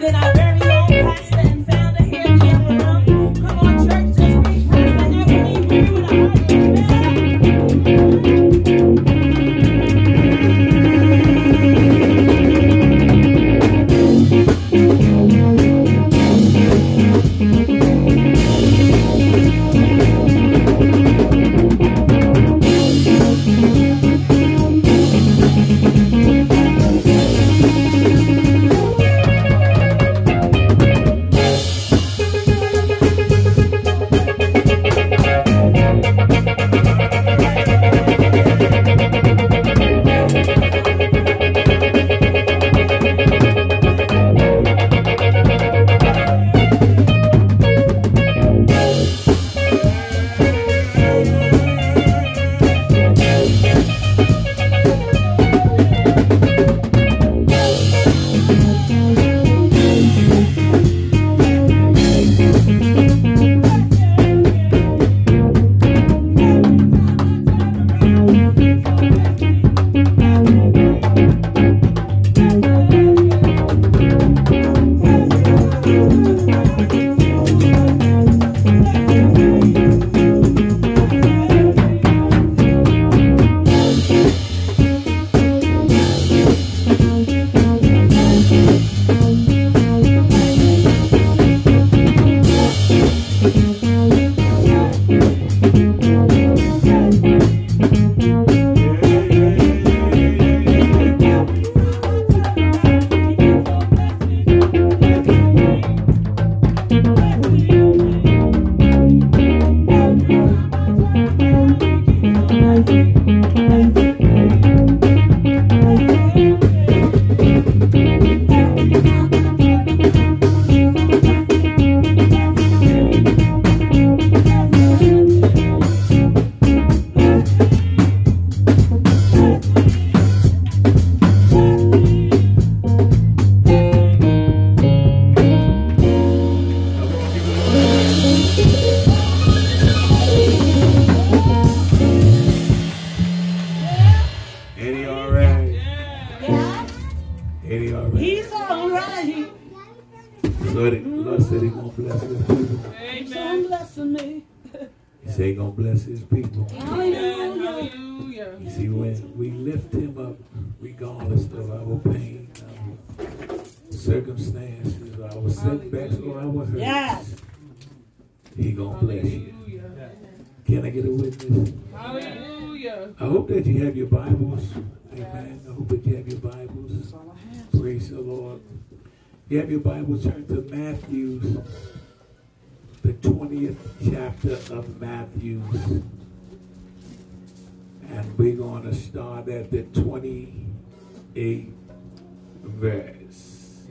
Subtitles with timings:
[0.00, 0.59] then I very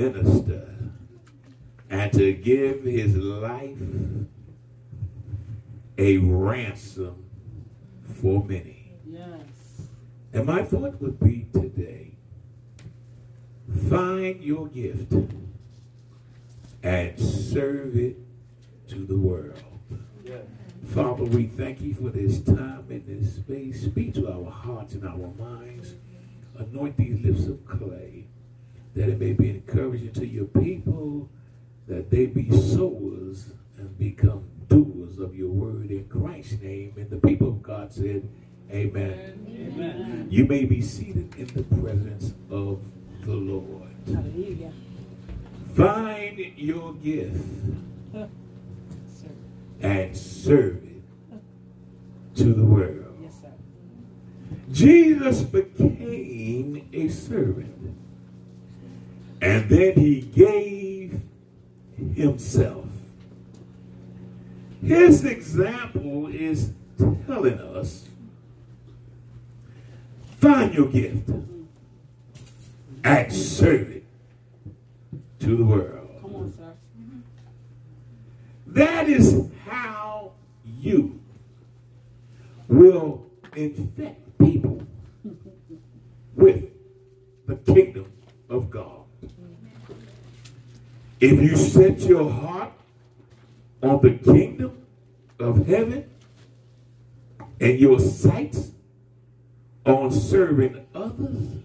[0.00, 0.66] minister
[1.90, 3.78] and to give his life
[5.98, 7.26] a ransom
[8.22, 8.94] for many.
[9.06, 9.88] Yes.
[10.32, 12.16] And my thought would be today,
[13.90, 15.12] find your gift
[16.82, 18.16] and serve it
[18.88, 19.62] to the world.
[20.86, 23.82] Father, we thank you for this time and this space.
[23.82, 25.94] Speak to our hearts and our minds.
[26.58, 28.29] Anoint these lips of clay
[28.94, 31.28] that it may be encouraging to your people,
[31.86, 36.94] that they be sowers and become doers of your word in Christ's name.
[36.96, 38.28] And the people of God said,
[38.70, 39.46] Amen.
[39.48, 40.26] Amen.
[40.30, 42.80] You may be seated in the presence of
[43.22, 43.90] the Lord.
[44.06, 44.72] Hallelujah.
[45.74, 47.44] Find your gift
[49.80, 51.02] and serve it
[52.36, 53.16] to the world.
[53.22, 53.52] Yes, sir.
[54.70, 57.96] Jesus became a servant.
[59.42, 61.20] And then he gave
[62.14, 62.86] himself.
[64.82, 66.72] His example is
[67.26, 68.08] telling us
[70.38, 71.28] find your gift
[73.04, 74.04] and serve it
[75.40, 76.08] to the world.
[76.22, 76.72] Come on, sir.
[78.66, 80.32] That is how
[80.64, 81.20] you
[82.68, 84.82] will infect people
[86.34, 86.70] with
[87.46, 88.10] the kingdom
[88.48, 88.99] of God.
[91.20, 92.72] If you set your heart
[93.82, 94.86] on the kingdom
[95.38, 96.10] of heaven
[97.60, 98.70] and your sights
[99.84, 101.58] on serving others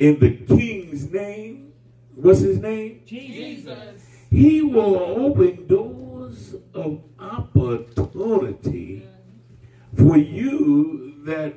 [0.00, 1.72] in the king's name,
[2.16, 3.02] what's his name?
[3.06, 4.04] Jesus.
[4.30, 9.06] He will open doors of opportunity
[9.96, 11.54] for you that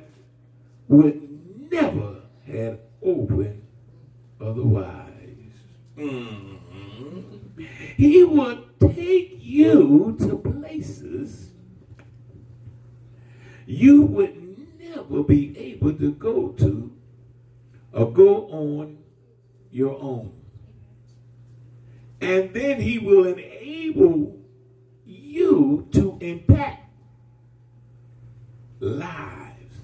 [0.86, 3.66] would never have opened
[4.40, 5.11] otherwise.
[5.96, 7.64] Mm -hmm.
[7.96, 11.52] He would take you to places
[13.66, 14.36] you would
[14.78, 16.92] never be able to go to
[17.92, 18.98] or go on
[19.70, 20.32] your own.
[22.20, 24.38] And then he will enable
[25.04, 26.88] you to impact
[28.80, 29.76] lives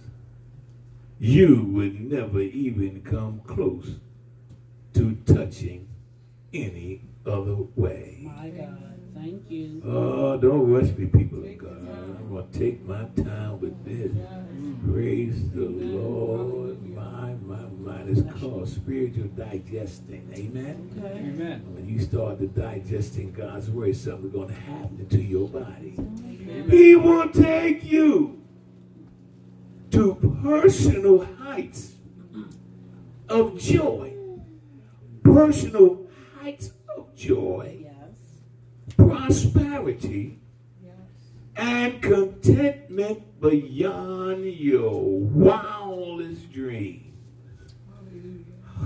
[1.18, 3.96] you would never even come close
[4.94, 5.87] to touching
[6.52, 8.18] any other way.
[8.22, 8.84] My God.
[9.14, 9.82] Thank you.
[9.84, 11.72] Oh, don't rush me, people of God.
[11.72, 14.12] I'm going to take my time with this.
[14.86, 16.80] Praise the Lord.
[16.86, 18.00] My, my, my.
[18.02, 20.32] It's called spiritual digesting.
[20.36, 20.94] Amen?
[20.96, 21.18] Okay.
[21.18, 21.74] Amen.
[21.74, 25.94] When you start to digesting God's word, something's going to happen to your body.
[25.98, 26.70] Amen.
[26.70, 28.42] He will take you
[29.90, 31.94] to personal heights
[33.28, 34.14] of joy.
[35.24, 36.07] Personal
[36.40, 37.84] heights of joy
[38.96, 40.38] prosperity
[41.56, 47.04] and contentment beyond your wildest dreams.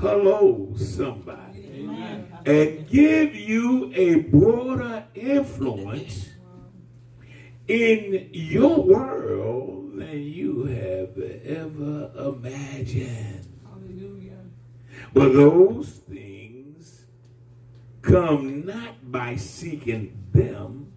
[0.01, 1.71] Hello, somebody.
[1.75, 2.33] Amen.
[2.47, 6.31] And give you a broader influence
[7.69, 13.49] in your world than you have ever imagined.
[15.15, 16.22] But those things
[18.03, 20.93] come not by seeking them,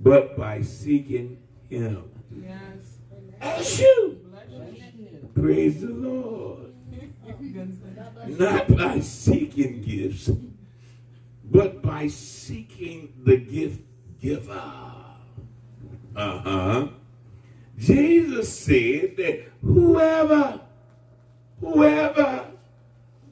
[0.00, 1.38] but by seeking
[1.70, 2.10] him.
[2.42, 2.98] Yes.
[5.34, 6.74] Praise the Lord.
[8.26, 10.30] Not by seeking gifts,
[11.44, 13.80] but by seeking the gift
[14.20, 14.94] giver.
[16.16, 16.88] Uh-huh.
[17.76, 20.60] Jesus said that whoever,
[21.60, 22.46] whoever,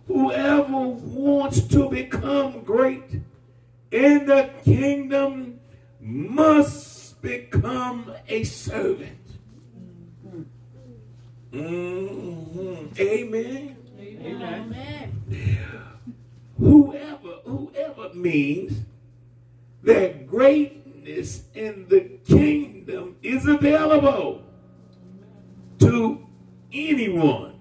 [0.07, 3.21] whoever wants to become great
[3.91, 5.61] in the kingdom
[6.01, 9.19] must become a servant.
[11.53, 13.01] Mm-hmm.
[13.01, 13.77] Amen.
[13.99, 14.43] Amen.
[14.43, 15.67] Amen.
[16.59, 18.81] Whoever, whoever means
[19.83, 24.43] that greatness in the kingdom is available
[25.79, 26.27] to
[26.73, 27.56] anyone.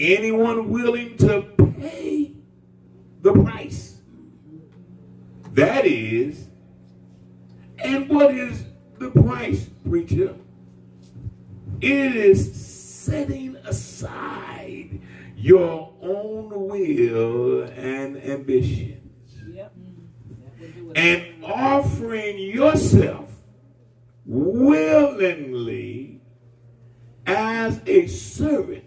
[0.00, 1.42] Anyone willing to
[1.78, 2.32] pay
[3.20, 4.00] the price.
[5.52, 6.48] That is,
[7.78, 8.64] and what is
[8.98, 10.34] the price, preacher?
[11.82, 15.02] It is setting aside
[15.36, 19.34] your own will and ambitions.
[19.52, 19.74] Yep.
[20.96, 23.30] And offering yourself
[24.24, 26.22] willingly
[27.26, 28.84] as a servant,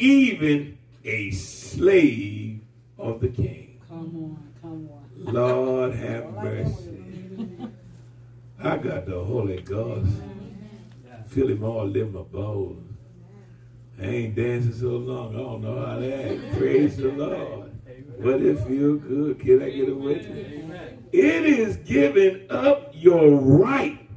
[0.00, 2.60] even a slave
[2.98, 3.80] of the king.
[3.88, 5.34] Come on, come on.
[5.34, 7.70] Lord have oh, mercy.
[8.62, 10.10] I got the Holy Ghost.
[11.26, 12.98] Feel him all in my bones.
[14.00, 15.34] I ain't dancing so long.
[15.34, 16.58] I don't know how to act.
[16.58, 17.70] Praise the Lord.
[18.18, 19.38] But it feel good.
[19.38, 20.96] Can I get a witness?
[21.12, 24.08] It is giving up your right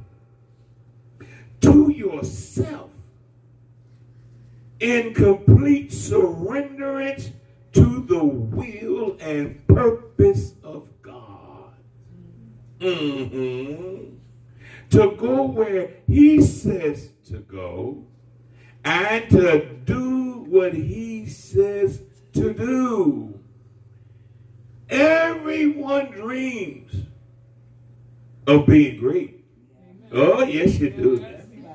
[1.60, 2.90] to yourself
[4.84, 7.32] in complete surrenderance
[7.72, 10.88] to the will and purpose of
[12.80, 14.16] Mm-hmm.
[14.90, 18.04] To go where he says to go
[18.84, 22.02] and to do what he says
[22.34, 23.40] to do.
[24.90, 27.06] Everyone dreams
[28.46, 29.42] of being great.
[30.12, 31.26] Oh, yes, you do.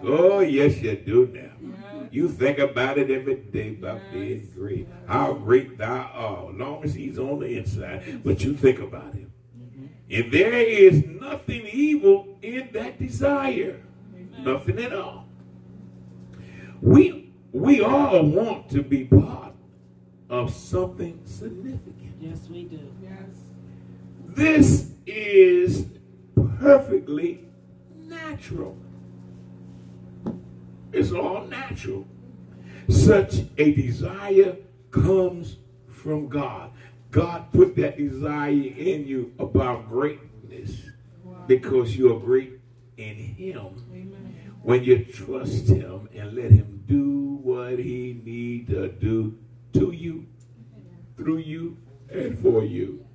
[0.03, 1.48] Oh, yes, you do now.
[2.11, 4.87] You think about it every day about being great.
[5.07, 6.57] How great thou art.
[6.57, 8.21] Long as he's on the inside.
[8.23, 9.31] But you think about him.
[9.57, 9.85] Mm-hmm.
[10.11, 13.81] And there is nothing evil in that desire.
[14.39, 15.25] Nothing at all.
[16.81, 19.53] We we all want to be part
[20.29, 22.15] of something significant.
[22.19, 22.79] Yes, we do.
[23.01, 23.43] Yes.
[24.27, 25.87] This is
[26.59, 27.45] perfectly
[27.97, 28.77] natural.
[30.91, 32.07] It's all natural.
[32.89, 34.57] Such a desire
[34.91, 36.71] comes from God.
[37.11, 40.81] God put that desire in you about greatness
[41.47, 42.59] because you are great
[42.97, 43.85] in Him.
[43.91, 44.53] Amen.
[44.61, 49.37] When you trust Him and let Him do what He need to do
[49.73, 50.27] to you,
[51.17, 51.77] through you,
[52.11, 53.05] and for you.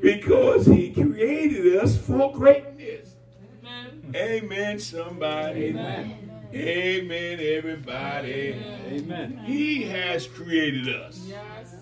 [0.00, 3.16] Because He created us for greatness.
[3.62, 4.14] Amen.
[4.14, 5.68] Amen, somebody.
[5.68, 6.25] Amen.
[6.54, 8.54] Amen, everybody.
[8.86, 9.40] Amen.
[9.44, 11.74] He has created us Yes.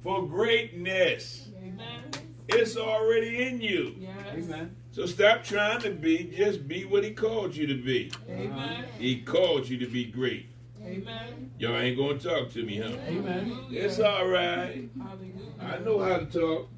[0.00, 1.48] for greatness.
[1.58, 2.02] Amen.
[2.48, 3.94] It's already in you.
[3.98, 4.16] Yes.
[4.34, 4.76] Amen.
[4.90, 8.12] So stop trying to be, just be what he called you to be.
[8.28, 8.84] Amen.
[8.98, 10.46] He called you to be great.
[10.84, 11.50] Amen.
[11.58, 12.92] Y'all ain't gonna talk to me, huh?
[13.06, 13.56] Amen.
[13.70, 14.88] It's all right.
[15.00, 15.32] Hallelujah.
[15.60, 16.68] I know how to talk,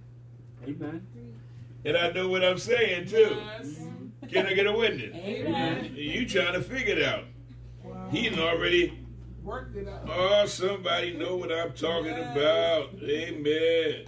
[0.65, 1.07] Amen.
[1.85, 3.37] and I know what I'm saying too.
[3.59, 3.79] Yes.
[4.31, 5.15] Can I get a witness?
[5.15, 5.93] Amen.
[5.95, 7.25] You trying to figure it out?
[8.15, 8.21] Wow.
[8.21, 9.07] He done already.
[9.43, 10.09] worked it out.
[10.09, 12.91] Oh, somebody know what I'm talking about.
[13.03, 14.05] Amen.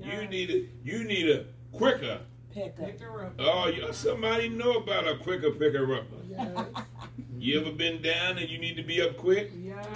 [0.00, 2.20] You need a you need a quicker.
[2.52, 2.86] Pick up.
[2.86, 3.34] Pick her up.
[3.38, 6.16] Oh, you, somebody know about a quicker picker upper.
[6.28, 6.66] Yes.
[7.38, 9.50] You ever been down and you need to be up quick?
[9.54, 9.86] Yes.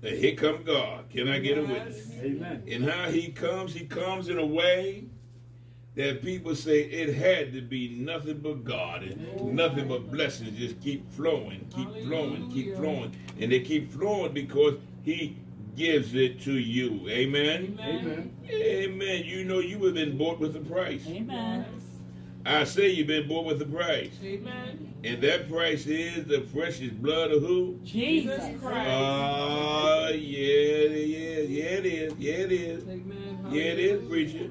[0.00, 1.08] Then here come God.
[1.10, 2.10] Can I get a witness?
[2.20, 2.64] Amen.
[2.68, 5.06] And how he comes, he comes in a way
[5.96, 10.80] that people say it had to be nothing but God and nothing but blessings just
[10.80, 13.16] keep flowing, keep flowing, keep flowing.
[13.40, 15.38] And they keep flowing because he
[15.74, 17.08] gives it to you.
[17.08, 17.78] Amen.
[17.82, 18.36] Amen.
[18.50, 19.24] Amen.
[19.24, 21.06] You know you have been bought with a price.
[21.08, 21.64] Amen.
[22.44, 24.12] I say you've been bought with a price.
[24.22, 24.94] Amen.
[25.02, 27.80] And that price is the precious blood of who?
[27.82, 28.38] Jesus.
[28.60, 28.88] Christ.
[28.88, 31.50] Ah, yeah, it is.
[31.50, 32.14] Yeah, it is.
[32.18, 32.84] Yeah, it is.
[32.84, 33.46] Amen.
[33.50, 34.50] Yeah, it is, preacher.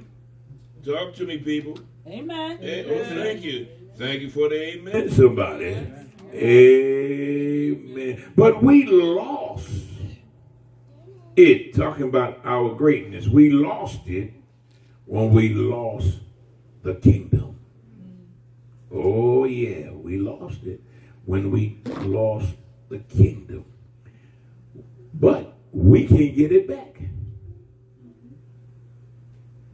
[0.86, 1.80] Talk to me, people.
[2.06, 2.60] Amen.
[2.60, 3.66] Hey, oh, thank you.
[3.98, 5.10] Thank you for the amen.
[5.10, 5.76] Somebody.
[6.32, 8.24] Amen.
[8.36, 9.68] But we lost
[11.36, 13.28] it, talking about our greatness.
[13.28, 14.32] We lost it
[15.06, 16.20] when we lost
[16.84, 17.60] the kingdom.
[18.92, 20.82] Oh, yeah, we lost it
[21.26, 22.54] when we lost
[22.90, 23.66] the kingdom.
[25.16, 26.95] But we can get it back.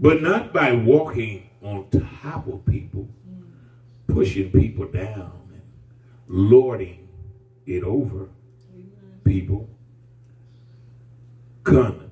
[0.01, 1.87] But not by walking on
[2.23, 3.07] top of people,
[4.07, 5.61] pushing people down, and
[6.27, 7.07] lording
[7.67, 8.29] it over
[9.23, 9.69] people,
[11.63, 12.11] con,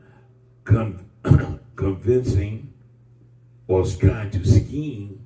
[0.64, 1.10] con,
[1.76, 2.72] convincing
[3.68, 5.26] or trying to scheme,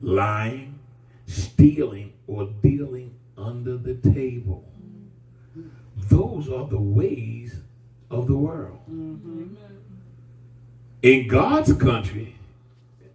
[0.00, 0.80] lying,
[1.26, 4.68] stealing, or dealing under the table.
[5.56, 5.68] Mm-hmm.
[6.08, 7.62] Those are the ways
[8.10, 8.80] of the world.
[8.90, 9.42] Mm-hmm.
[9.42, 9.77] Amen.
[11.02, 12.34] In God's country,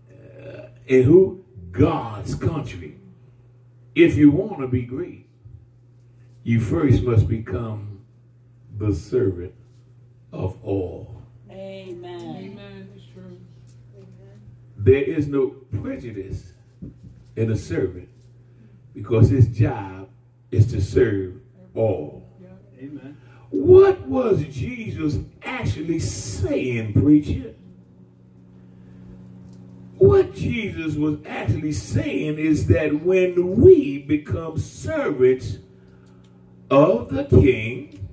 [0.09, 1.43] uh, in who?
[1.71, 2.97] God's country.
[3.95, 5.25] If you want to be great,
[6.43, 8.01] you first must become
[8.77, 9.53] the servant
[10.31, 11.21] of all.
[11.51, 12.21] Amen.
[12.21, 12.89] Amen.
[12.95, 13.37] It's true.
[14.77, 15.47] There is no
[15.81, 16.53] prejudice
[17.35, 18.09] in a servant
[18.93, 20.09] because his job
[20.51, 21.35] is to serve
[21.75, 22.23] all.
[22.41, 22.49] Yeah.
[22.79, 23.17] Amen.
[23.49, 27.55] What was Jesus actually saying, preacher?
[30.03, 35.60] What Jesus was actually saying is that when we become servants
[36.69, 38.05] of the King,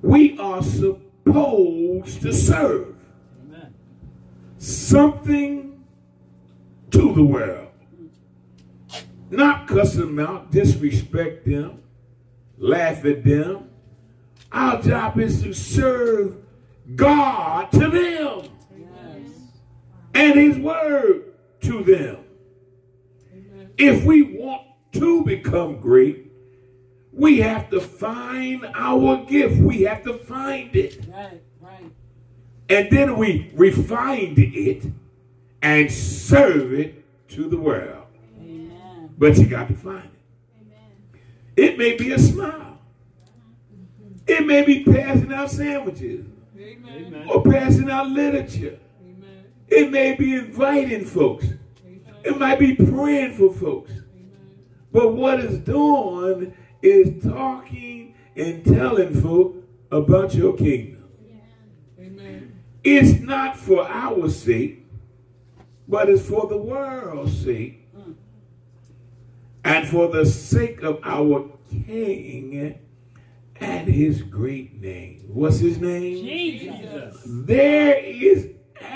[0.00, 2.94] we are supposed to serve
[3.42, 3.74] Amen.
[4.58, 5.84] something
[6.92, 7.72] to the world.
[9.28, 11.82] Not cuss them out, disrespect them,
[12.58, 13.70] laugh at them.
[14.52, 16.36] Our job is to serve
[16.94, 18.59] God to them.
[20.14, 22.18] And His Word to them.
[23.32, 23.70] Amen.
[23.78, 24.62] If we want
[24.92, 26.30] to become great,
[27.12, 29.58] we have to find our gift.
[29.58, 31.06] We have to find it.
[31.08, 31.42] Right.
[31.60, 31.92] Right.
[32.68, 34.84] And then we refine it
[35.62, 38.06] and serve it to the world.
[38.38, 39.14] Amen.
[39.18, 40.10] But you got to find it.
[41.56, 42.78] It may be a smile.
[44.26, 46.24] It may be passing out sandwiches
[46.56, 47.06] Amen.
[47.06, 47.28] Amen.
[47.28, 48.78] or passing out literature.
[49.70, 51.46] It may be inviting folks.
[52.24, 53.92] It might be praying for folks.
[54.92, 59.56] But what it's doing is talking and telling folk
[59.90, 61.04] about your kingdom.
[62.82, 64.86] It's not for our sake,
[65.86, 67.86] but it's for the world's sake
[69.64, 72.78] and for the sake of our King
[73.56, 75.24] and his great name.
[75.28, 76.24] What's his name?
[76.24, 77.22] Jesus.
[77.26, 78.48] There is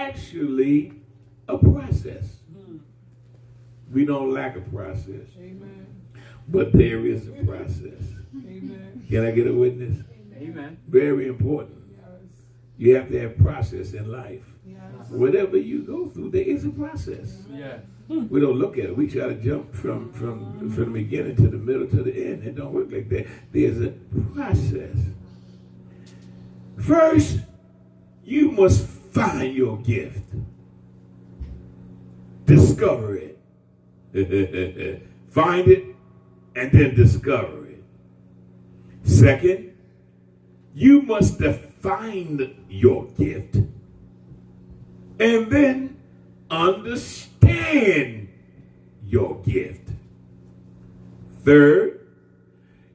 [0.04, 0.92] actually
[1.48, 2.24] a process.
[3.92, 5.86] We don't lack a process, Amen.
[6.48, 8.02] but there is a process.
[8.34, 9.06] Amen.
[9.08, 9.98] Can I get a witness?
[10.36, 10.78] Amen.
[10.88, 11.78] Very important.
[11.92, 12.08] Yes.
[12.76, 14.42] You have to have process in life.
[14.66, 15.10] Yes.
[15.10, 17.44] Whatever you go through, there is a process.
[17.50, 17.78] Yeah.
[18.08, 18.26] Hmm.
[18.28, 18.96] We don't look at it.
[18.96, 22.44] We try to jump from from from the beginning to the middle to the end.
[22.44, 23.26] It don't work like that.
[23.52, 23.92] There's a
[24.34, 24.96] process.
[26.78, 27.38] First,
[28.24, 30.34] you must find your gift.
[32.44, 33.38] Discover it.
[35.30, 35.84] find it
[36.56, 37.82] and then discover it.
[39.04, 39.72] Second,
[40.74, 43.56] you must define your gift
[45.20, 45.96] and then
[46.50, 48.28] understand
[49.06, 49.90] your gift.
[51.42, 52.00] Third,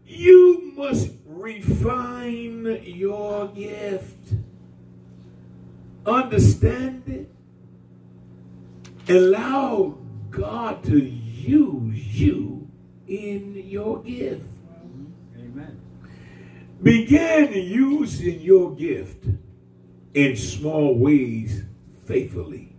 [0.05, 4.33] you must refine your gift.
[6.09, 7.29] Understand it.
[9.07, 9.97] Allow
[10.31, 12.67] God to use you
[13.07, 14.45] in your gift.
[15.37, 15.79] Amen.
[16.81, 19.25] Begin using your gift
[20.15, 21.63] in small ways
[22.05, 22.75] faithfully.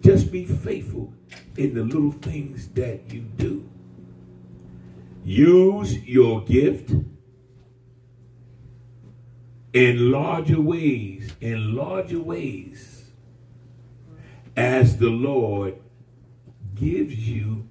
[0.00, 1.12] Just be faithful
[1.56, 3.68] in the little things that you do.
[5.24, 6.92] Use your gift
[9.74, 13.10] in larger ways, in larger ways,
[14.56, 15.74] as the Lord
[16.76, 17.68] gives you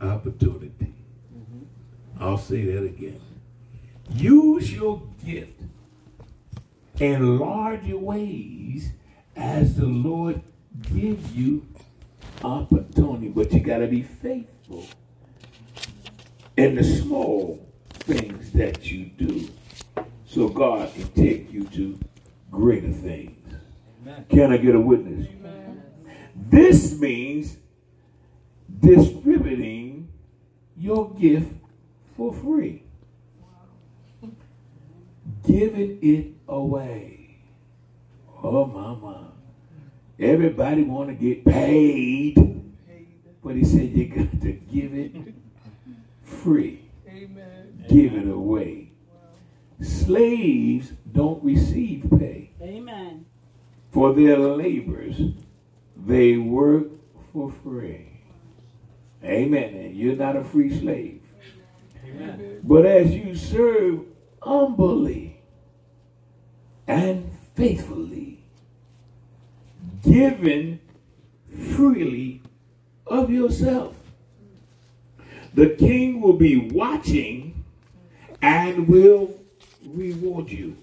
[0.00, 0.94] opportunity.
[1.34, 2.22] Mm-hmm.
[2.22, 3.20] I'll say that again.
[4.10, 5.62] Use your gift
[7.00, 8.92] in larger ways
[9.34, 10.42] as the Lord
[10.92, 11.66] gives you
[12.44, 13.28] opportunity.
[13.28, 14.86] But you got to be faithful
[16.58, 19.48] in the small things that you do
[20.26, 21.98] so God can take you to
[22.50, 23.54] greater things.
[24.02, 24.26] Amen.
[24.28, 25.26] Can I get a witness?
[25.28, 25.82] Amen.
[26.34, 27.56] This means
[28.80, 30.08] distributing
[30.76, 31.52] your gift
[32.16, 32.82] for free.
[35.46, 37.38] Giving it away.
[38.42, 39.22] Oh my my.
[40.18, 43.14] Everybody want to get paid, Paid.
[43.44, 45.12] but he said you got to give it
[46.22, 46.80] free.
[47.08, 47.84] Amen.
[47.88, 48.85] Give it away.
[49.80, 53.26] Slaves don't receive pay Amen.
[53.90, 55.20] for their labors.
[55.96, 56.88] They work
[57.32, 58.20] for free.
[59.22, 59.74] Amen.
[59.74, 61.20] And you're not a free slave.
[62.04, 62.60] Amen.
[62.62, 64.00] But as you serve
[64.42, 65.40] humbly
[66.86, 68.44] and faithfully,
[70.02, 70.80] given
[71.74, 72.42] freely
[73.06, 73.94] of yourself,
[75.54, 77.64] the king will be watching
[78.42, 79.34] and will
[79.86, 80.76] reward you.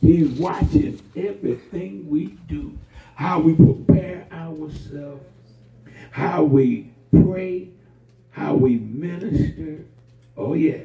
[0.00, 2.78] He's watching everything we do,
[3.14, 5.24] how we prepare ourselves,
[6.10, 7.70] how we pray,
[8.30, 9.84] how we minister,
[10.36, 10.82] oh yeah,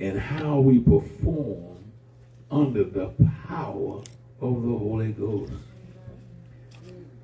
[0.00, 1.92] and how we perform
[2.50, 3.12] under the
[3.46, 4.02] power
[4.40, 5.52] of the Holy Ghost.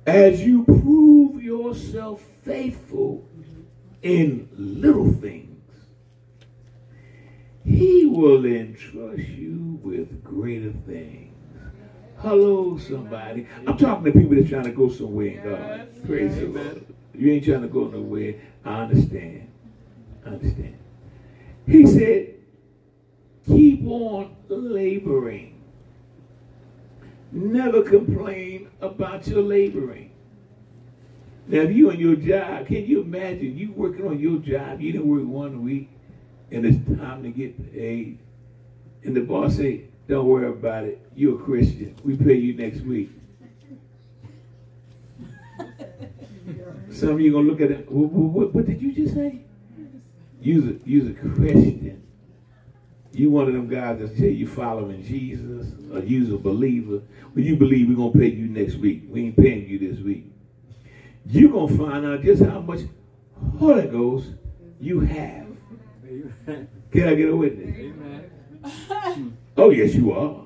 [0.05, 3.27] As you prove yourself faithful
[4.01, 5.52] in little things,
[7.73, 11.33] he will entrust you with greater things.
[12.19, 13.47] Hello, somebody.
[13.67, 16.05] I'm talking to people that's trying to go somewhere in God.
[16.05, 16.85] Praise the Lord.
[17.15, 18.35] You ain't trying to go nowhere.
[18.63, 19.51] I understand.
[20.25, 20.77] I understand.
[21.67, 22.35] He said,
[23.45, 25.61] keep on laboring.
[27.31, 30.11] Never complain about your laboring.
[31.47, 34.79] Now, if you on your job, can you imagine you working on your job?
[34.79, 35.89] You didn't work one week,
[36.51, 38.19] and it's time to get paid.
[39.03, 41.01] And the boss say, "Don't worry about it.
[41.15, 41.95] You're a Christian.
[42.03, 43.11] We pay you next week."
[46.91, 47.91] Some of you gonna look at it.
[47.91, 49.41] What, what, what did you just say?
[50.41, 52.03] You's a, you's a Christian.
[53.13, 57.01] You one of them guys that say you following Jesus, or you's a believer.
[57.35, 59.03] Well, you believe we're gonna pay you next week.
[59.07, 60.31] We ain't paying you this week.
[61.25, 62.81] You're gonna find out just how much
[63.59, 64.29] Holy Ghost
[64.79, 65.42] you have.
[66.23, 66.67] Amen.
[66.91, 67.75] Can I get a witness?
[67.77, 69.37] Amen.
[69.57, 70.45] Oh yes, you are.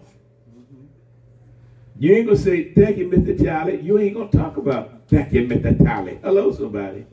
[1.99, 3.43] You ain't gonna say, thank you, Mr.
[3.43, 3.81] Charlie.
[3.81, 5.77] You ain't gonna talk about thank you, Mr.
[5.83, 6.19] Charlie.
[6.23, 7.05] Hello, somebody.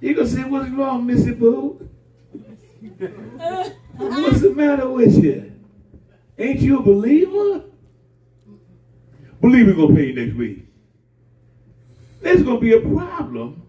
[0.00, 1.88] You gonna say, what's wrong, Missy Boo?
[3.96, 5.52] What's the matter with you?
[6.38, 7.64] Ain't you a believer?
[9.40, 10.68] Believer gonna pay you next week.
[12.20, 13.62] There's gonna be a problem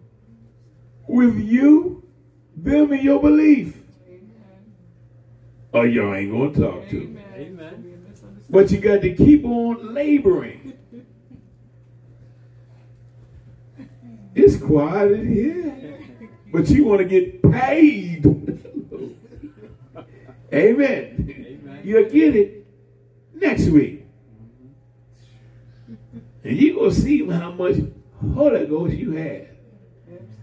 [1.07, 1.96] with you,
[2.67, 3.01] them, me?
[3.01, 3.77] your belief.
[5.73, 7.21] Or y'all ain't gonna talk to me.
[7.35, 7.87] Amen.
[8.49, 10.73] But you got to keep on laboring.
[14.33, 15.97] It's quiet in here.
[16.51, 18.25] But you want to get paid.
[20.53, 20.53] Amen.
[20.53, 21.81] Amen.
[21.83, 22.65] You'll get it
[23.33, 24.05] next week.
[26.43, 27.75] And you're going to see how much
[28.21, 29.47] Holy Ghost you have.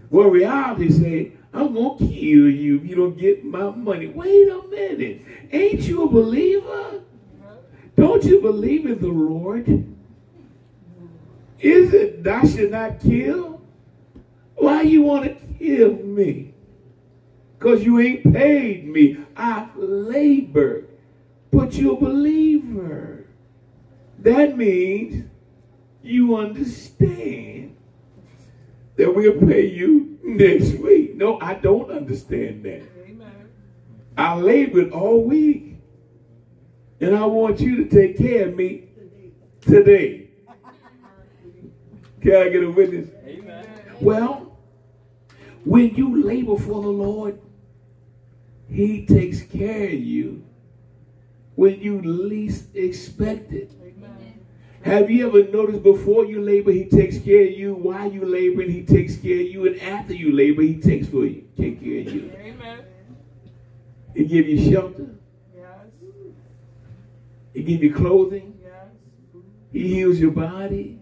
[0.09, 4.07] Well, reality say, I'm going to kill you if you don't get my money.
[4.07, 5.21] Wait a minute.
[5.53, 7.01] Ain't you a believer?
[7.95, 9.67] Don't you believe in the Lord?
[11.59, 13.61] Is it thou should not kill?
[14.55, 16.53] Why you want to kill me?
[17.57, 19.17] Because you ain't paid me.
[19.37, 20.89] I labored.
[21.51, 23.27] But you're a believer.
[24.19, 25.29] That means
[26.03, 27.77] you understand
[28.97, 31.15] that we'll pay you next week.
[31.15, 32.83] No, I don't understand that.
[33.05, 33.49] Amen.
[34.17, 35.77] I labored all week.
[36.99, 38.89] And I want you to take care of me
[39.61, 40.29] today.
[42.21, 43.09] Can I get a witness?
[43.25, 43.67] Amen.
[44.01, 44.57] Well,
[45.63, 47.39] when you labor for the Lord,
[48.69, 50.43] He takes care of you
[51.55, 53.71] when you least expect it.
[54.85, 57.73] Have you ever noticed before you labor, He takes care of you?
[57.73, 61.25] While you laboring, He takes care of you, and after you labor, He takes for
[61.25, 62.31] you, take care of you.
[62.37, 62.85] Amen.
[64.15, 65.15] He give you shelter.
[65.55, 65.65] Yes.
[67.55, 68.59] He give you clothing.
[68.61, 68.85] Yes.
[69.73, 70.99] He heals your body.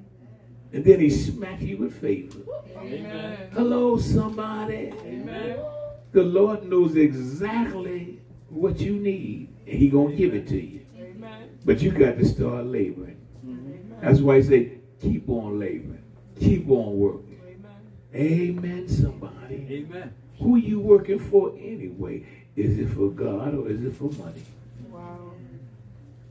[0.72, 2.39] And then he smacks you with favor.
[2.78, 3.50] Amen.
[3.54, 4.91] Hello, somebody.
[5.06, 5.58] Amen.
[6.13, 9.54] The Lord knows exactly what you need.
[9.67, 10.86] And he going to give it to you.
[10.98, 11.60] Amen.
[11.63, 13.12] But you got to start laboring.
[14.04, 16.04] That's why I say, keep on laboring.
[16.38, 17.39] Keep on working.
[18.13, 18.60] Amen.
[18.60, 19.66] Amen, somebody.
[19.70, 20.13] Amen.
[20.39, 22.26] Who you working for anyway?
[22.58, 24.44] Is it for God or is it for money?
[24.89, 25.32] Wow.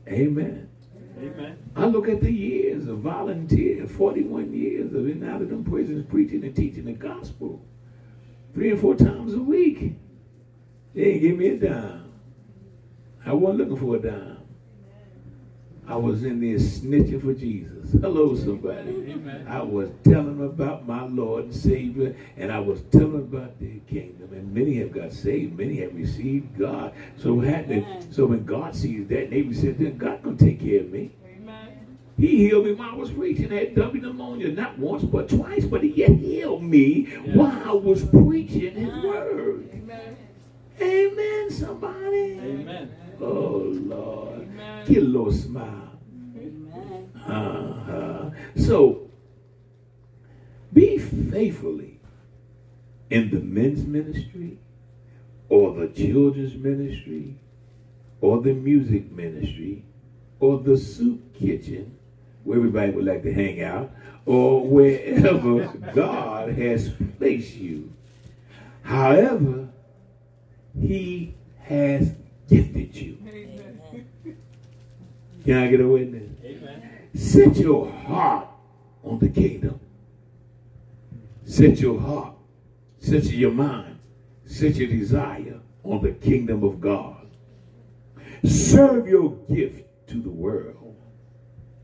[0.07, 0.69] Amen.
[1.17, 1.57] Amen.
[1.75, 6.05] I look at the years of volunteer, 41 years of in out of them prisons
[6.07, 7.59] preaching and teaching the gospel.
[8.53, 9.95] Three and four times a week.
[10.93, 12.13] They ain't give me a dime.
[13.25, 14.32] I wasn't looking for a dime.
[15.85, 17.91] I was in there snitching for Jesus.
[17.99, 18.89] Hello, somebody.
[18.89, 19.45] Amen.
[19.47, 24.31] I was telling about my Lord and Savior, and I was telling about the kingdom.
[24.31, 26.93] And many have got saved, many have received God.
[27.17, 30.79] So had to, so when God sees that, they said, then God gonna take care
[30.79, 31.11] of me.
[31.25, 31.97] Amen.
[32.17, 33.51] He healed me while I was preaching.
[33.51, 37.73] I had double pneumonia, not once but twice, but he yet healed me while I
[37.73, 39.69] was preaching his word.
[39.73, 40.15] Amen.
[40.79, 42.39] Amen, somebody.
[42.39, 42.89] Amen.
[43.21, 44.41] Oh, Lord.
[44.41, 44.85] Amen.
[44.85, 45.99] Get a little smile.
[46.35, 47.11] Amen.
[47.27, 48.29] Uh-huh.
[48.55, 49.09] So,
[50.73, 51.99] be faithfully
[53.09, 54.57] in the men's ministry
[55.49, 57.35] or the children's ministry
[58.21, 59.83] or the music ministry
[60.39, 61.97] or the soup kitchen
[62.43, 63.91] where everybody would like to hang out
[64.25, 67.93] or wherever God has placed you.
[68.81, 69.69] However,
[70.79, 72.13] he has
[72.53, 73.17] gifted you.
[73.27, 73.81] Amen.
[75.43, 76.29] Can I get a witness?
[76.43, 77.09] Amen.
[77.15, 78.47] Set your heart
[79.03, 79.79] on the kingdom.
[81.45, 82.35] Set your heart,
[82.99, 83.99] set your mind,
[84.45, 87.27] set your desire on the kingdom of God.
[88.45, 90.95] Serve your gift to the world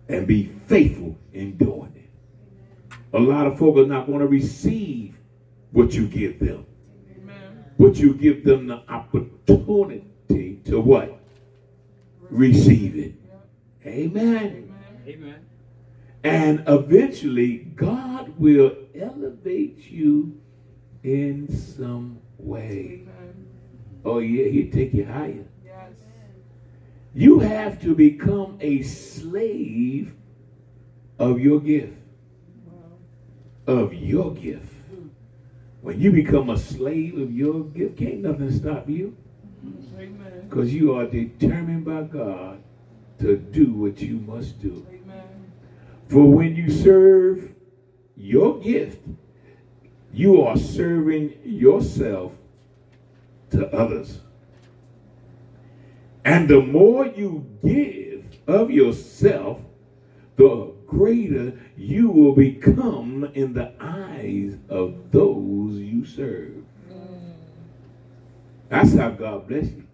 [0.07, 2.95] and be faithful in doing it.
[3.13, 5.17] A lot of folk are not going to receive
[5.71, 6.65] what you give them,
[7.15, 7.65] Amen.
[7.77, 11.19] but you give them the opportunity to what?
[12.29, 13.15] Receive it.
[13.85, 14.75] Amen.
[15.07, 15.45] Amen.
[16.23, 20.39] And eventually, God will elevate you
[21.03, 23.07] in some way.
[24.05, 25.45] Oh, yeah, He'll take you higher.
[25.65, 25.93] Yes.
[27.13, 30.13] You have to become a slave
[31.17, 31.93] of your gift.
[33.65, 34.73] Of your gift.
[35.81, 39.15] When you become a slave of your gift, can't nothing stop you.
[40.49, 42.63] Because you are determined by God
[43.19, 44.85] to do what you must do.
[44.89, 45.51] Amen.
[46.07, 47.53] For when you serve
[48.15, 48.99] your gift,
[50.11, 52.31] you are serving yourself
[53.51, 54.19] to others.
[56.25, 59.59] And the more you give of yourself,
[60.35, 66.58] the greater you will become in the eyes of those you serve.
[68.69, 69.87] That's how God bless you.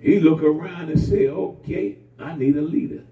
[0.00, 3.02] He look around and say, okay, I need a leader.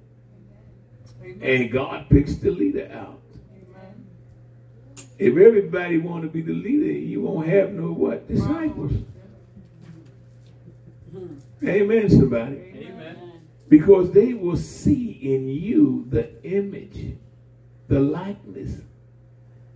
[1.22, 1.40] Amen.
[1.42, 3.20] And God picks the leader out.
[3.50, 4.06] Amen.
[5.18, 8.28] If everybody want to be the leader, you won't have no what?
[8.28, 8.92] Disciples.
[11.10, 11.38] Hmm.
[11.66, 12.56] Amen, somebody.
[12.76, 13.40] Amen.
[13.68, 17.16] Because they will see in you the image,
[17.88, 18.82] the likeness,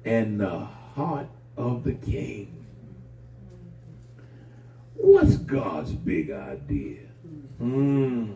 [0.05, 0.59] and the
[0.95, 2.60] heart of the king.
[5.03, 7.01] What's God's big idea?
[7.59, 8.33] Hmm.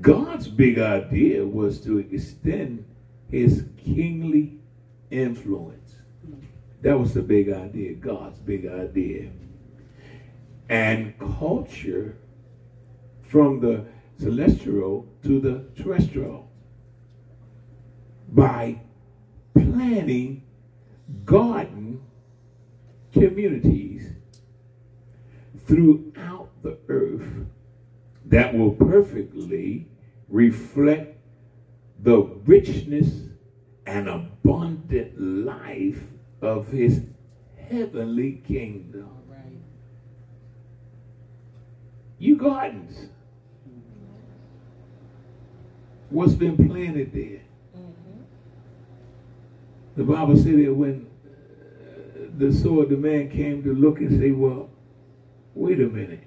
[0.00, 2.84] God's big idea was to extend
[3.28, 4.58] his kingly
[5.10, 5.96] influence.
[6.82, 9.30] That was the big idea, God's big idea.
[10.68, 12.16] And culture
[13.22, 13.84] from the
[14.18, 16.48] celestial to the terrestrial
[18.28, 18.80] by
[19.54, 20.42] planning
[21.24, 22.00] garden
[23.12, 24.13] communities
[25.66, 27.26] throughout the earth
[28.26, 29.86] that will perfectly
[30.28, 31.18] reflect
[32.00, 33.22] the richness
[33.86, 36.00] and abundant life
[36.40, 37.02] of his
[37.56, 39.08] heavenly kingdom.
[39.28, 39.60] Right.
[42.18, 43.08] You gardens.
[46.10, 47.40] What's been planted there?
[49.96, 54.32] The Bible said that when uh, the sword, the man came to look and say,
[54.32, 54.70] well,
[55.54, 56.24] wait a minute.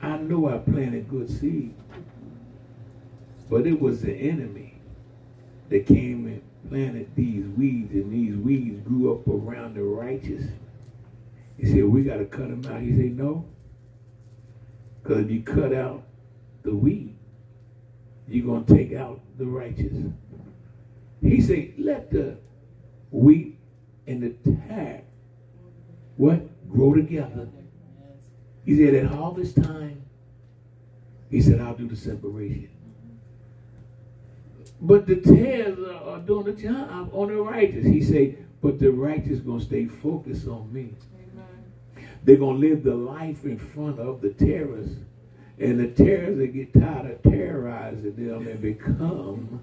[0.00, 1.74] I know I planted good seed.
[3.48, 4.80] But it was the enemy
[5.68, 10.44] that came and planted these weeds, and these weeds grew up around the righteous.
[11.56, 12.82] He said, we got to cut them out.
[12.82, 13.46] He said, no.
[15.02, 16.02] Because if you cut out
[16.62, 17.16] the weed,
[18.28, 19.94] you're going to take out the righteous.
[21.22, 22.36] He said, let the
[23.10, 23.58] wheat
[24.06, 25.04] and the tag,
[26.16, 26.68] what?
[26.68, 27.48] Grow together.
[28.66, 30.02] He said, at harvest time,
[31.30, 32.68] he said, I'll do the separation.
[34.80, 37.86] But the tares are, doing the job on the righteous.
[37.86, 40.94] He said, but the righteous going to stay focused on me.
[41.14, 42.08] Amen.
[42.24, 44.96] They're going to live the life in front of the terrorists.
[45.58, 49.60] And the terrorists that get tired of terrorizing them and become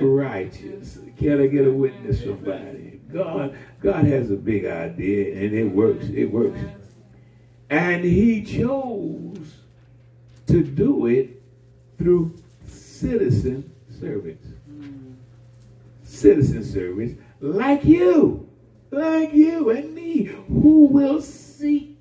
[0.00, 0.98] righteous.
[1.16, 3.00] Can I get a witness, somebody?
[3.12, 6.06] God, God has a big idea and it works.
[6.06, 6.58] It works.
[7.70, 9.54] And he chose
[10.46, 11.42] to do it
[11.98, 14.38] through citizen service.
[16.04, 18.48] Citizen service like you,
[18.90, 21.98] like you and me, who will seek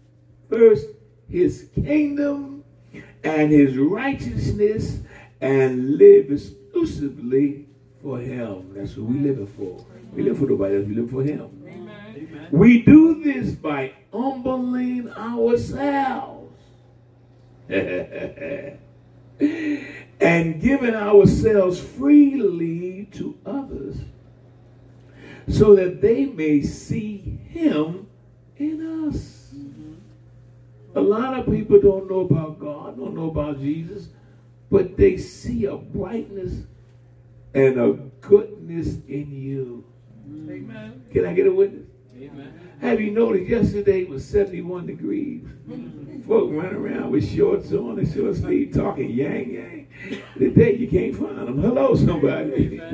[0.49, 0.87] first
[1.29, 2.63] his kingdom
[3.23, 4.99] and his righteousness
[5.41, 7.65] and live exclusively
[8.01, 8.73] for him.
[8.73, 9.83] That's what we living for.
[10.13, 10.85] We live for nobody else.
[10.85, 11.62] We live for him.
[12.29, 12.47] Amen.
[12.51, 16.53] We do this by humbling ourselves
[17.69, 18.79] and
[20.61, 23.97] giving ourselves freely to others
[25.47, 28.07] so that they may see Him
[28.57, 29.53] in us.
[30.95, 34.09] A lot of people don't know about God, don't know about Jesus,
[34.69, 36.65] but they see a brightness
[37.53, 39.83] and a goodness in you.
[40.49, 41.03] Amen.
[41.11, 41.87] Can I get a witness?
[42.81, 45.45] Have you noticed yesterday was 71 degrees?
[46.27, 49.87] Folk running around with shorts on and short sleeve talking yang yang.
[50.37, 51.61] Today you can't find them.
[51.61, 52.81] Hello, somebody.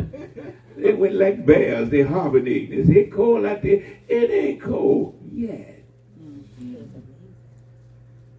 [0.79, 1.89] They went like bears.
[1.89, 2.79] They hibernating.
[2.79, 3.83] It's it cold out there.
[4.07, 5.83] It ain't cold yet.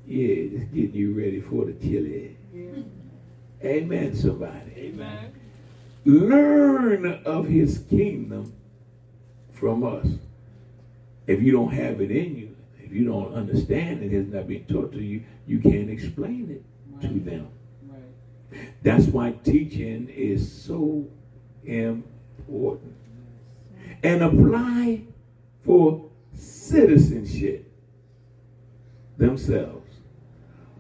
[0.07, 2.37] Yeah, just getting you ready for the chilly.
[2.53, 2.83] Yeah.
[3.63, 4.73] Amen, somebody.
[4.75, 5.33] Amen.
[6.07, 8.55] Learn of his kingdom
[9.53, 10.07] from us.
[11.31, 14.65] If you don't have it in you, if you don't understand it, it's not being
[14.65, 17.47] taught to you, you can't explain it to them.
[17.87, 18.73] Right.
[18.83, 21.07] That's why teaching is so
[21.63, 22.97] important.
[24.03, 25.03] And apply
[25.65, 27.73] for citizenship
[29.17, 29.89] themselves.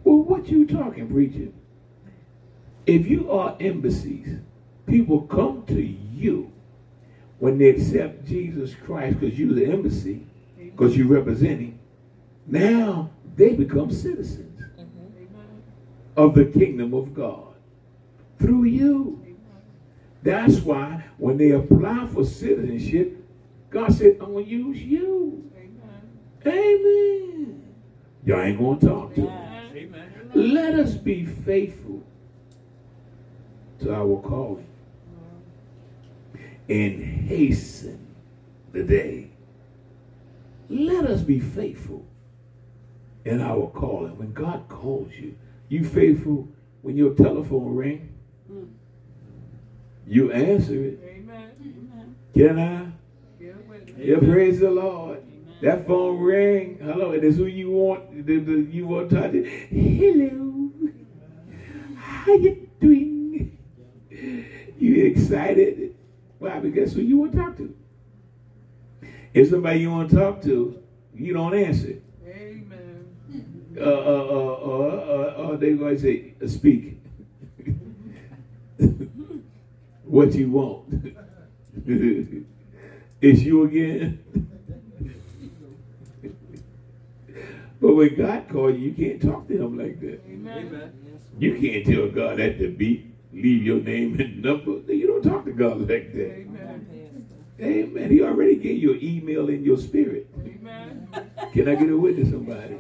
[0.02, 1.52] Well, what you talking, preacher?
[2.86, 4.40] If you are embassies,
[4.84, 6.50] people come to you
[7.38, 10.26] when they accept Jesus Christ because you're the embassy,
[10.80, 11.78] because you represent him.
[12.46, 15.62] Now they become citizens Amen.
[16.16, 17.54] of the kingdom of God
[18.38, 19.36] through you.
[20.22, 23.22] That's why when they apply for citizenship,
[23.68, 25.50] God said, I'm going to use you.
[25.54, 26.00] Amen.
[26.46, 27.74] Amen.
[28.24, 29.28] Y'all ain't going to talk to me.
[29.28, 30.30] Amen.
[30.34, 32.02] Let us be faithful
[33.80, 34.66] to our calling
[36.34, 36.72] mm-hmm.
[36.72, 38.14] and hasten
[38.72, 39.29] the day.
[40.70, 42.06] Let us be faithful
[43.24, 44.16] in our calling.
[44.16, 45.34] When God calls you,
[45.68, 46.48] you faithful
[46.82, 48.14] when your telephone ring.
[48.50, 48.68] Mm.
[50.06, 51.00] You answer it.
[51.04, 51.50] Amen.
[52.32, 52.86] Can I?
[53.42, 53.98] Get.
[53.98, 55.18] Yeah, praise the Lord.
[55.18, 55.56] Amen.
[55.60, 56.78] That phone ring.
[56.80, 58.26] Hello, and it's who you want.
[58.26, 59.42] The, the, you want to talk to.
[59.42, 60.70] Hello.
[61.96, 63.58] How you doing?
[64.78, 65.96] You excited?
[66.38, 66.60] Why?
[66.60, 67.74] Because who you want to talk to.
[69.32, 70.82] If somebody you want to talk to,
[71.14, 72.00] you don't answer.
[72.26, 73.06] Amen.
[73.78, 77.00] Uh, uh, uh, uh, uh, uh, they going to say, uh, speak.
[80.04, 81.14] what you want.
[83.20, 84.18] it's you again.
[87.80, 90.20] but when God called you, you can't talk to him like that.
[90.26, 90.66] Amen.
[90.66, 90.92] Amen.
[91.38, 94.92] You can't tell God at the beat, leave your name and number.
[94.92, 96.32] You don't talk to God like that.
[96.32, 96.99] Amen.
[97.62, 98.10] Amen.
[98.10, 100.28] He already gave you an email in your spirit.
[100.38, 101.08] Amen.
[101.52, 102.76] Can I get a witness, somebody?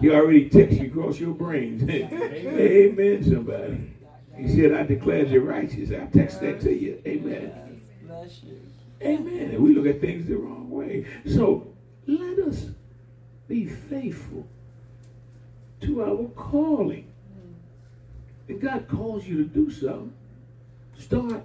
[0.00, 1.82] He already texted you across your brains.
[1.90, 3.90] Amen, somebody.
[4.36, 5.90] He said, I declare you righteous.
[5.90, 7.00] I text that to you.
[7.06, 7.80] Amen.
[8.06, 8.60] Bless you.
[9.02, 9.50] Amen.
[9.50, 11.06] And we look at things the wrong way.
[11.26, 11.66] So
[12.06, 12.66] let us
[13.48, 14.46] be faithful
[15.82, 17.06] to our calling.
[18.48, 20.12] If God calls you to do something,
[20.98, 21.42] start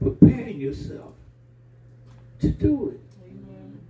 [0.00, 1.14] preparing yourself
[2.42, 3.00] to do it.
[3.24, 3.80] Amen.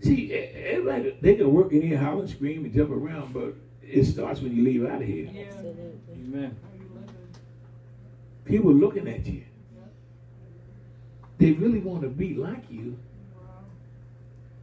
[0.00, 4.04] See, e- everybody, they can work in here, holler, scream, and jump around, but it
[4.04, 5.28] starts when you leave out of here.
[5.32, 5.44] Yeah.
[6.12, 6.56] Amen.
[6.62, 6.90] How you?
[8.44, 9.44] People looking at you.
[11.38, 12.98] They really want to be like you,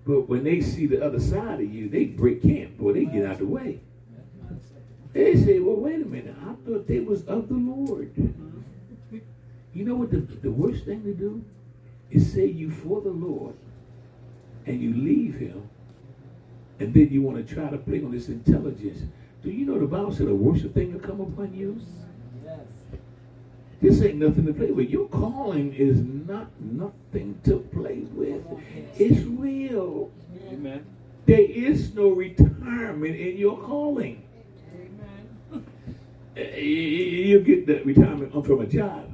[0.05, 3.25] but when they see the other side of you, they break camp, boy, they get
[3.25, 3.79] out the way.
[5.13, 8.13] They say, well, wait a minute, I thought they was of the Lord.
[8.13, 9.17] Mm-hmm.
[9.73, 11.43] You know what the, the worst thing to do?
[12.09, 13.55] Is say you for the Lord,
[14.65, 15.69] and you leave him,
[16.79, 19.01] and then you want to try to play on this intelligence.
[19.43, 21.79] Do you know the Bible said the worst thing will come upon you?
[22.43, 22.59] Yes.
[23.81, 24.89] This ain't nothing to play with.
[24.89, 28.43] Your calling is not nothing to play with.
[28.97, 30.11] It's real.
[30.49, 30.85] Amen.
[31.25, 34.23] There is no retirement in your calling.
[34.73, 35.65] Amen.
[36.37, 39.11] You you get the retirement from a job.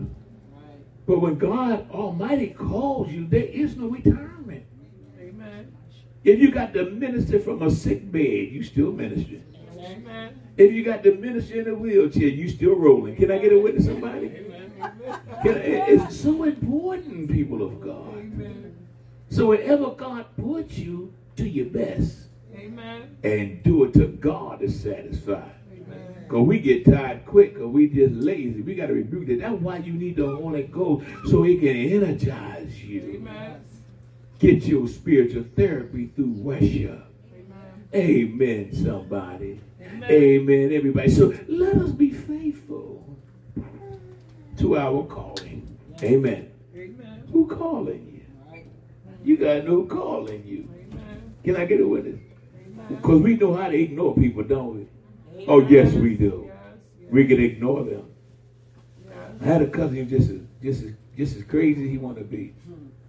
[1.05, 4.63] But when God Almighty calls you, there is no retirement.
[5.19, 5.71] Amen.
[6.23, 9.43] If you got to minister from a sick bed, you still ministering.
[9.77, 10.33] Amen.
[10.55, 13.15] If you got to minister in a wheelchair, you still rolling.
[13.15, 14.29] Can I get a witness, somebody?
[15.43, 18.13] Can I- it's so important, people of God.
[18.17, 18.73] Amen.
[19.29, 23.17] So wherever God puts you, do your best Amen.
[23.23, 25.51] and do it to God is satisfied.
[26.23, 28.61] Because we get tired quick or we just lazy.
[28.61, 29.39] We got to rebuke that.
[29.39, 33.15] That's why you need the Holy Ghost so it can energize you.
[33.15, 33.63] Amen.
[34.39, 37.05] Get your spiritual therapy through worship.
[37.33, 37.87] Amen.
[37.93, 39.59] Amen, somebody.
[39.79, 40.11] Amen.
[40.11, 41.09] Amen, everybody.
[41.09, 43.17] So let us be faithful
[44.57, 45.77] to our calling.
[46.01, 46.51] Amen.
[46.75, 47.23] Amen.
[47.31, 48.51] Who calling you?
[48.51, 48.65] Right.
[49.23, 50.67] You got no calling you.
[50.73, 51.33] Amen.
[51.43, 52.19] Can I get a witness?
[52.89, 54.87] Because we know how to ignore people, don't we?
[55.47, 56.49] Oh, yes, we do.
[57.09, 58.05] We can ignore them.
[59.41, 62.25] I had a cousin just as just as just as crazy as he wanted to
[62.25, 62.53] be.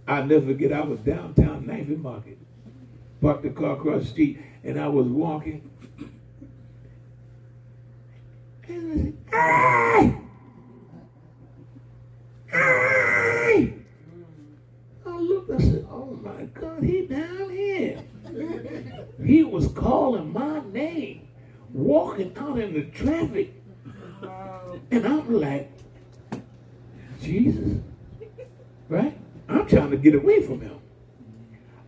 [0.06, 0.72] I'll never forget.
[0.72, 2.38] I was downtown Knifey Market,
[3.20, 5.70] parked the car across the street, and I was walking.
[9.32, 10.14] I "Hey,
[12.52, 13.74] hey!"
[15.06, 15.50] I looked.
[15.50, 17.98] I said, "Oh my God, he down here."
[19.24, 21.23] he was calling my name,
[21.74, 23.52] walking out in the traffic.
[24.90, 25.70] And I'm like,
[27.20, 27.80] Jesus,
[28.88, 29.18] right?
[29.48, 30.78] I'm trying to get away from him.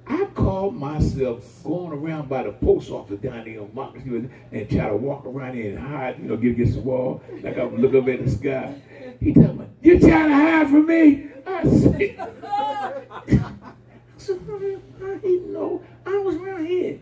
[0.08, 4.70] I called myself going around by the post office down there on Market Street and
[4.70, 7.64] try to walk around there and hide, you know, get against the wall, like I
[7.64, 8.80] would look up at the sky.
[9.20, 11.28] He told me, You trying to hide from me?
[11.46, 13.42] I said, I
[14.16, 14.40] said,
[15.00, 17.00] how he know I was right here?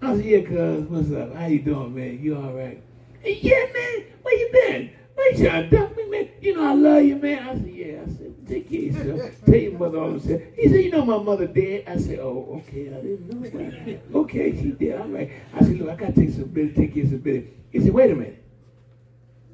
[0.00, 1.34] I said, yeah, cuz, what's up?
[1.34, 2.18] How you doing, man?
[2.22, 2.82] You all right?
[3.24, 4.04] Yeah, man.
[4.22, 4.90] Where you been?
[5.14, 6.28] Where you trying to duck me, man?
[6.40, 7.48] You know I love you, man.
[7.48, 8.02] I said, yeah.
[8.02, 9.44] I said, take care of yourself.
[9.44, 10.20] Tell your mother all I'm.
[10.54, 11.84] He said, you know my mother dead.
[11.88, 12.88] I said, oh, okay.
[12.88, 14.00] I didn't know that.
[14.14, 15.00] Okay, she dead.
[15.00, 15.30] All right.
[15.54, 17.50] I said, look, I got to take some business, take care of some business.
[17.72, 18.44] He said, wait a minute.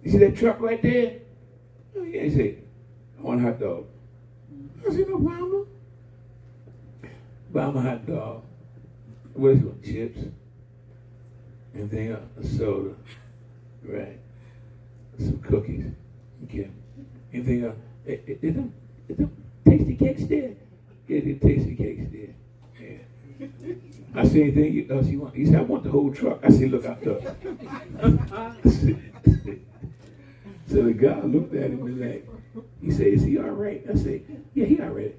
[0.03, 1.21] You see that truck right there?
[1.97, 2.23] Oh, yeah.
[2.23, 2.63] He said,
[3.19, 3.87] I want a hot dog.
[4.87, 5.67] I said, no problem.
[7.51, 8.43] Buy a hot dog.
[9.35, 9.85] What is it?
[9.85, 10.19] Chips.
[11.75, 12.23] Anything else?
[12.41, 12.95] A soda.
[13.83, 14.19] Right.
[15.19, 15.87] Some cookies.
[16.45, 16.71] Okay.
[17.33, 17.77] Anything else?
[18.07, 18.73] Is, is, them,
[19.09, 20.55] is them Tastykakes there?
[21.09, 22.35] Yeah, the Tastykakes there.
[22.81, 22.99] Yeah.
[24.15, 25.35] I said, anything else you want?
[25.35, 26.39] He said, I want the whole truck.
[26.45, 27.21] I said, look out there.
[30.69, 32.29] so the guy looked at him and like,
[32.81, 33.85] he said, is he all right?
[33.91, 34.23] I said,
[34.55, 35.17] yeah, he all right.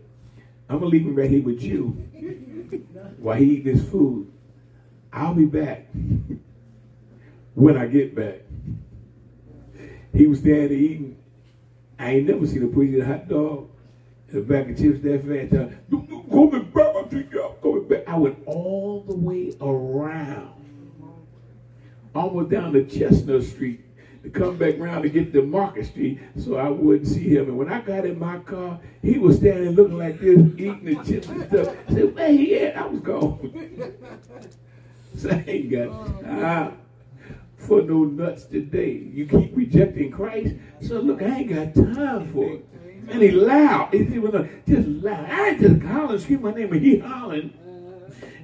[0.69, 2.01] I'm going to leave him right here with you
[3.17, 4.31] while he eat this food.
[5.11, 5.87] I'll be back
[7.53, 8.41] when I get back.
[10.13, 11.17] He was standing there eating.
[11.97, 13.69] I ain't never seen a preacher eat a hot dog
[14.29, 15.51] and a bag of chips that fast.
[15.51, 15.71] Back,
[16.75, 18.07] I back.
[18.07, 20.51] I went all the way around,
[22.13, 23.84] almost down to Chestnut Street
[24.25, 27.47] to come back around to get to Market Street so I wouldn't see him.
[27.47, 30.95] And when I got in my car, he was standing looking like this, eating the
[31.05, 31.75] chips and stuff.
[31.87, 32.75] I said, where he at?
[32.75, 33.93] I was gone.
[35.15, 35.89] so I ain't got
[36.27, 36.71] ah,
[37.55, 38.93] for no nuts today.
[38.93, 40.55] You keep rejecting Christ.
[40.81, 42.67] So look, I ain't got time for it.
[43.07, 43.93] And he loud.
[43.93, 45.29] He just loud.
[45.29, 47.53] I just hollering, scream my name, and he hollering.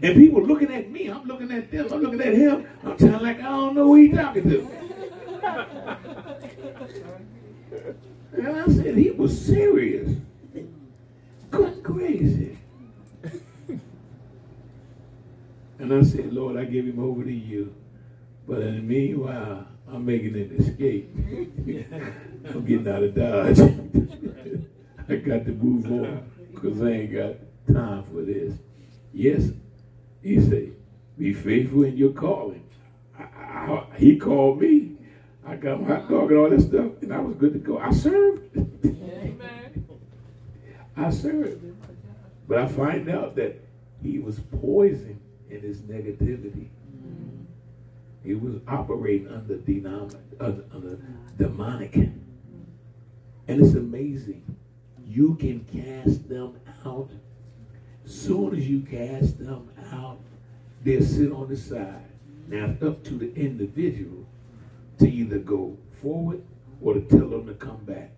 [0.04, 1.08] And people looking at me.
[1.08, 1.88] I'm looking at them.
[1.92, 2.68] I'm looking at him.
[2.84, 4.91] I'm telling like I don't know who he talking to.
[8.34, 10.18] And I said he was serious.
[11.50, 12.58] Good crazy.
[15.80, 17.74] and I said, Lord, I give him over to you.
[18.48, 21.10] But in the meanwhile, I'm making an escape.
[21.16, 23.60] I'm getting out of Dodge.
[25.10, 27.36] I got to move on because I ain't got
[27.74, 28.54] time for this.
[29.14, 29.50] Yes,
[30.22, 30.74] he said,
[31.18, 32.64] be faithful in your calling.
[33.18, 34.91] I, I, he called me.
[35.52, 37.78] I got my hot dog and all that stuff, and I was good to go.
[37.78, 38.56] I served.
[38.56, 39.86] Amen.
[40.96, 41.62] I served.
[42.48, 43.62] But I find out that
[44.02, 46.70] he was poison in his negativity.
[46.96, 47.46] Mm.
[48.24, 50.98] He was operating under, denom- under, under
[51.38, 51.96] demonic.
[51.96, 52.16] And
[53.48, 54.56] it's amazing.
[55.06, 57.10] You can cast them out.
[58.06, 60.22] Soon as you cast them out,
[60.82, 62.06] they'll sit on the side.
[62.48, 64.26] Now it's up to the individual
[65.02, 66.44] to either go forward
[66.82, 68.12] or to tell them to come back.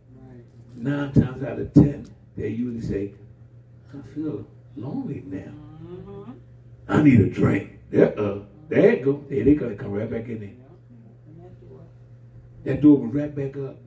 [0.75, 2.05] Nine times out of ten,
[2.35, 3.13] they usually say,
[3.93, 5.53] I feel lonely now.
[5.83, 6.31] Mm-hmm.
[6.87, 7.79] I need a drink.
[7.89, 9.23] There uh, you go.
[9.29, 10.49] There they gonna come right back in there.
[12.65, 13.77] That door was right back up.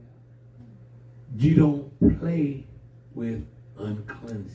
[1.37, 2.65] You don't play
[3.15, 3.47] with
[3.79, 4.53] uncleanness.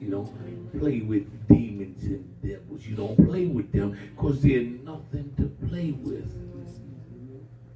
[0.00, 2.86] You don't play with demons and devils.
[2.86, 6.49] You don't play with them because they're nothing to play with.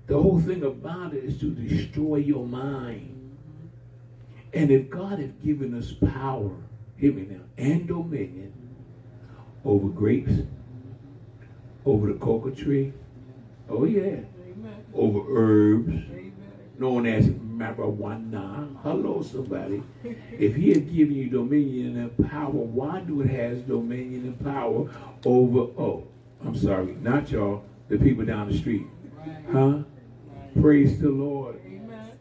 [0.07, 3.37] The whole thing about it is to destroy your mind.
[4.53, 6.51] And if God has given us power,
[6.97, 8.53] hear me now, and dominion
[9.65, 10.43] over grapes,
[11.87, 12.93] over the cocoa tree,
[13.69, 14.85] oh yeah, Amen.
[14.95, 16.33] over herbs, Amen.
[16.79, 18.77] known as marijuana.
[18.83, 19.83] Hello, somebody.
[20.39, 24.89] If he has given you dominion and power, why do it has dominion and power
[25.25, 26.07] over, oh,
[26.45, 28.87] I'm sorry, not y'all, the people down the street.
[29.51, 29.79] Huh?
[30.61, 31.61] Praise the Lord.
[31.67, 32.13] Amen.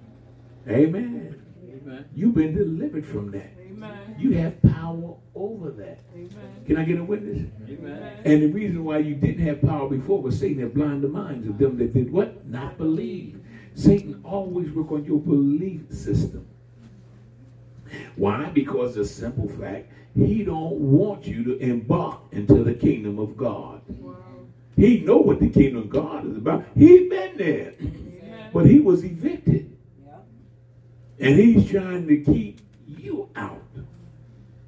[0.68, 1.42] Amen.
[1.70, 2.06] Amen.
[2.16, 3.52] You've been delivered from that.
[3.60, 4.16] Amen.
[4.18, 6.00] You have power over that.
[6.14, 6.30] Amen.
[6.66, 7.50] Can I get a witness?
[7.70, 8.22] Amen.
[8.26, 11.48] And the reason why you didn't have power before was Satan had blinded the minds
[11.48, 12.46] of them that did what?
[12.46, 13.40] Not believe.
[13.76, 16.48] Satan always work on your belief system.
[18.16, 18.50] Why?
[18.50, 23.82] Because the simple fact, he don't want you to embark into the kingdom of God.
[23.88, 24.16] Wow.
[24.76, 26.66] He know what the kingdom of God is about.
[26.76, 27.74] He been there.
[28.54, 29.76] But he was evicted.
[31.20, 33.62] And he's trying to keep you out.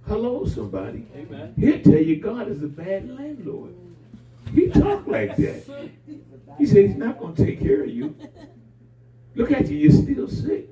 [0.08, 1.08] Hello, somebody.
[1.16, 1.54] Amen.
[1.58, 3.76] He'll tell you God is a bad landlord.
[4.54, 5.64] He talk like that.
[6.58, 8.16] He said he's not going to take care of you.
[9.36, 10.70] Look at you, you're still sick.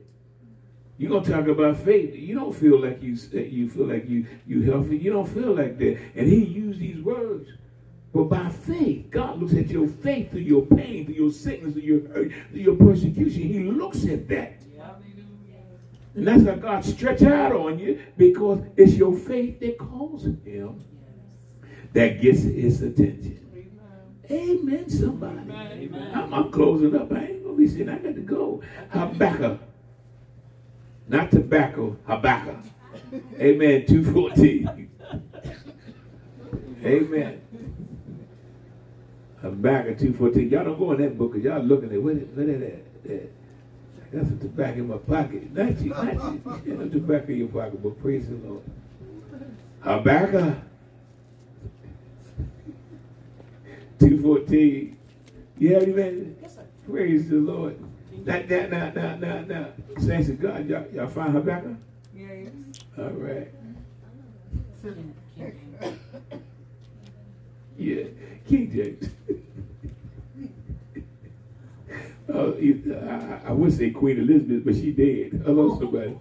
[0.98, 2.16] You're gonna talk about faith.
[2.16, 4.98] You don't feel like you you feel like you you healthy.
[4.98, 6.00] You don't feel like that.
[6.16, 7.50] And he used these words.
[8.14, 11.82] But by faith, God looks at your faith through your pain, through your sickness, through
[11.82, 13.42] your hurt, through your persecution.
[13.42, 14.62] He looks at that.
[16.16, 20.84] And that's how God stretch out on you because it's your faith that calls him
[21.94, 23.40] that gets his attention.
[24.30, 24.90] Amen.
[24.90, 25.52] Somebody.
[25.52, 26.12] Amen.
[26.14, 27.12] I'm, I'm closing up.
[27.12, 28.62] I ain't gonna be saying I got to go.
[28.90, 29.60] Habakkuk.
[31.08, 32.58] Not tobacco, Habakkuk.
[33.40, 33.86] Amen.
[33.86, 34.90] 214.
[36.86, 37.43] Amen.
[39.44, 40.50] Habakkuk 214.
[40.50, 43.04] Y'all don't go in that book because y'all looking at what, what is that?
[43.04, 43.32] that?
[44.02, 45.54] I got some tobacco in my pocket.
[45.54, 46.62] Not you, not you.
[46.66, 48.64] You no tobacco in your pocket, but praise the Lord.
[49.82, 50.56] Habakkuk
[54.00, 54.98] 214.
[55.60, 56.36] You man?
[56.42, 56.62] Yes, sir.
[56.90, 57.78] Praise the Lord.
[58.10, 59.68] King That, that, now, now, now, now.
[59.98, 61.76] Saints of God, y'all, y'all find Habakkuk?
[62.16, 62.50] Yes.
[62.98, 63.50] All right.
[67.78, 68.04] Yeah,
[68.48, 69.10] King James.
[72.30, 75.42] it- I, I would say Queen Elizabeth, but she dead.
[75.46, 76.18] Hello, somebody.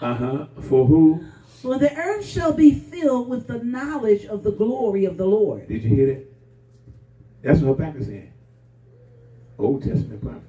[0.00, 0.46] Uh huh.
[0.60, 1.24] For who?
[1.46, 5.68] For the earth shall be filled with the knowledge of the glory of the Lord.
[5.68, 6.26] Did you hear that?
[7.42, 8.32] That's what Habakkuk said.
[9.58, 10.42] Old Testament prophet.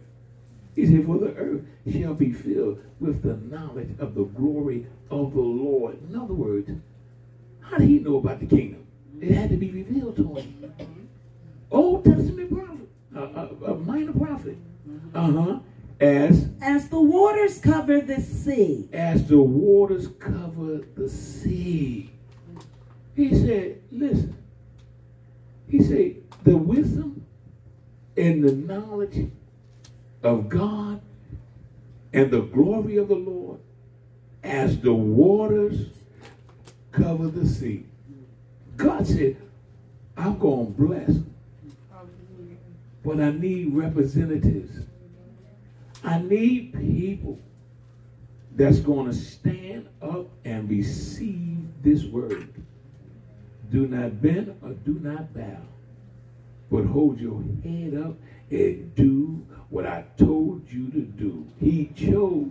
[0.75, 1.61] He said, For the earth
[1.91, 5.97] shall be filled with the knowledge of the glory of the Lord.
[6.09, 6.69] In other words,
[7.59, 8.85] how did he know about the kingdom?
[9.21, 11.09] It had to be revealed to him.
[11.69, 14.57] Old Testament prophet, a, a, a minor prophet.
[15.13, 15.59] Uh huh.
[15.99, 22.11] As As the waters cover the sea, as the waters cover the sea.
[23.15, 24.35] He said, listen.
[25.67, 27.25] He said, the wisdom
[28.17, 29.29] and the knowledge
[30.23, 31.01] of God
[32.13, 33.59] and the glory of the Lord
[34.43, 35.89] as the waters
[36.91, 37.85] cover the sea.
[38.77, 39.37] God said,
[40.17, 41.17] I'm going to bless,
[43.03, 44.85] but I need representatives.
[46.03, 47.39] I need people
[48.55, 52.53] that's going to stand up and receive this word.
[53.69, 55.61] Do not bend or do not bow,
[56.69, 58.15] but hold your head up
[58.49, 61.47] and do what I told you to do.
[61.59, 62.47] He chose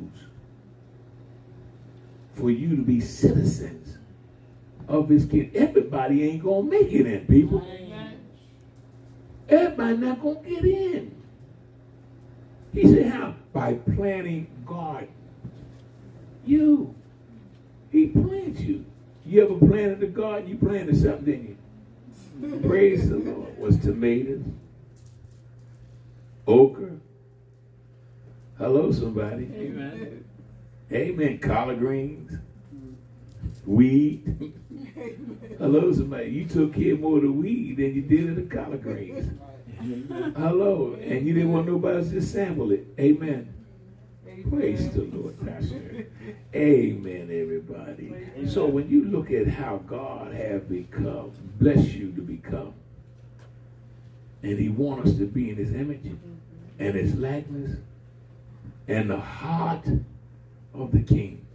[2.34, 3.98] for you to be citizens
[4.90, 5.52] of his kingdom.
[5.54, 7.64] Everybody ain't going to make it in, people.
[7.64, 8.18] Amen.
[9.48, 11.14] Everybody not going to get in.
[12.74, 13.34] He said, how?
[13.52, 15.08] By planting garden.
[16.44, 16.94] You.
[17.90, 18.84] He plants you.
[19.24, 20.48] You ever planted a garden?
[20.48, 21.56] You planted something, didn't you?
[22.68, 23.58] Praise the Lord.
[23.58, 24.42] Was tomatoes,
[26.46, 26.88] okra.
[28.56, 29.44] Hello, somebody.
[29.54, 30.24] Amen.
[30.90, 31.38] Amen.
[31.38, 32.38] Collard greens,
[33.66, 34.54] weed.
[35.58, 36.30] Hello, somebody.
[36.30, 39.30] You took care more of the weed than you did of the collard greens.
[40.36, 42.86] Hello, and you didn't want nobody to sample it.
[42.98, 43.54] Amen.
[44.48, 46.06] Praise the Lord, Pastor.
[46.54, 48.14] Amen, everybody.
[48.48, 52.74] So when you look at how God have become, bless you to become,
[54.42, 56.06] and He want us to be in His image
[56.78, 57.78] and His likeness
[58.88, 59.86] and the heart
[60.74, 61.46] of the King.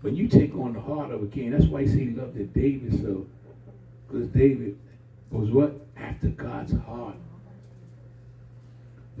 [0.00, 2.36] When you take on the heart of a king, that's why he said he loved
[2.38, 3.26] it David so,
[4.06, 4.78] because David
[5.30, 7.16] was what after God's heart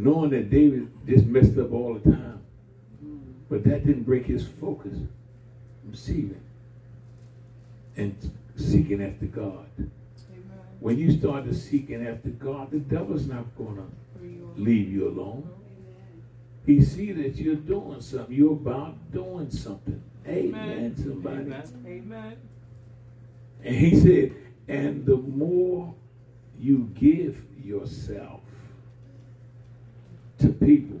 [0.00, 2.40] knowing that David just messed up all the time.
[3.48, 4.96] But that didn't break his focus
[5.92, 6.40] seeking
[7.96, 9.66] and seeking after God.
[9.76, 9.88] Amen.
[10.78, 14.22] When you start to seeking after God, the devil's not going to
[14.56, 15.50] leave you alone.
[16.64, 18.34] He see that you're doing something.
[18.34, 20.00] You're about doing something.
[20.26, 20.96] Amen, Amen.
[20.96, 21.36] somebody.
[21.36, 21.82] Amen.
[21.86, 22.36] Amen.
[23.64, 24.34] And he said,
[24.68, 25.94] and the more
[26.58, 28.40] you give yourself
[30.38, 31.00] to people,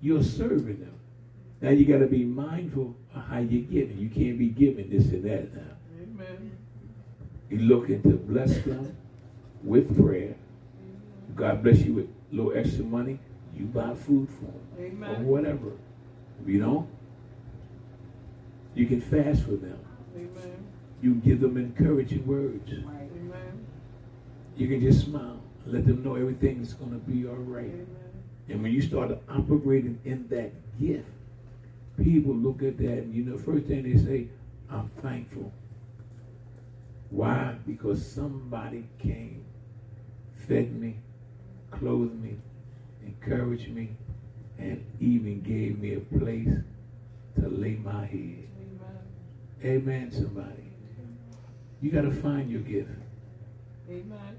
[0.00, 0.94] you're serving them.
[1.60, 3.98] Now you got to be mindful of how you're giving.
[3.98, 5.76] You can't be giving this and that now.
[6.02, 6.56] Amen.
[7.48, 8.96] You're looking to bless them
[9.62, 10.34] with prayer.
[11.34, 13.18] God bless you with a little extra money.
[13.54, 15.10] You buy food for them Amen.
[15.10, 15.72] or whatever.
[16.46, 16.88] You know,
[18.74, 19.78] you can fast for them.
[20.16, 20.66] Amen.
[21.02, 22.72] You can give them encouraging words.
[22.72, 23.66] Amen.
[24.56, 27.66] You can just smile and let them know everything's going to be all right.
[27.66, 27.86] Amen.
[28.48, 31.08] And when you start operating in that gift,
[31.96, 34.28] people look at that and you know, first thing they say,
[34.70, 35.52] I'm thankful.
[37.10, 37.56] Why?
[37.66, 39.44] Because somebody came,
[40.48, 40.96] fed me,
[41.70, 42.36] clothed me,
[43.04, 43.90] encouraged me,
[44.58, 46.56] and even gave me a place
[47.40, 48.48] to lay my head.
[49.64, 50.10] Amen.
[50.10, 50.72] Somebody.
[51.80, 52.90] You got to find your gift.
[53.88, 54.36] Amen.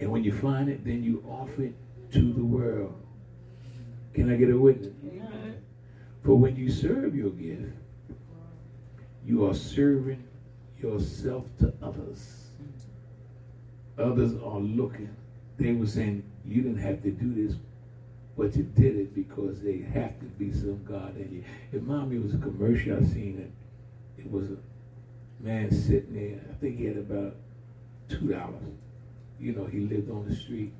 [0.00, 1.74] And when you find it, then you offer it
[2.12, 2.94] to the world.
[4.14, 4.92] Can I get a witness?
[5.06, 5.62] Amen.
[6.22, 7.72] For when you serve your gift,
[9.26, 10.24] you are serving
[10.80, 12.44] yourself to others.
[13.98, 15.14] Others are looking.
[15.58, 17.56] They were saying, You didn't have to do this,
[18.36, 21.44] but you did it because they have to be some God in you.
[21.72, 23.63] If mommy was a commercial I seen it.
[24.24, 24.56] It was a
[25.40, 26.40] man sitting there.
[26.50, 27.36] I think he had about
[28.08, 28.62] two dollars.
[29.38, 30.72] You know, he lived on the street.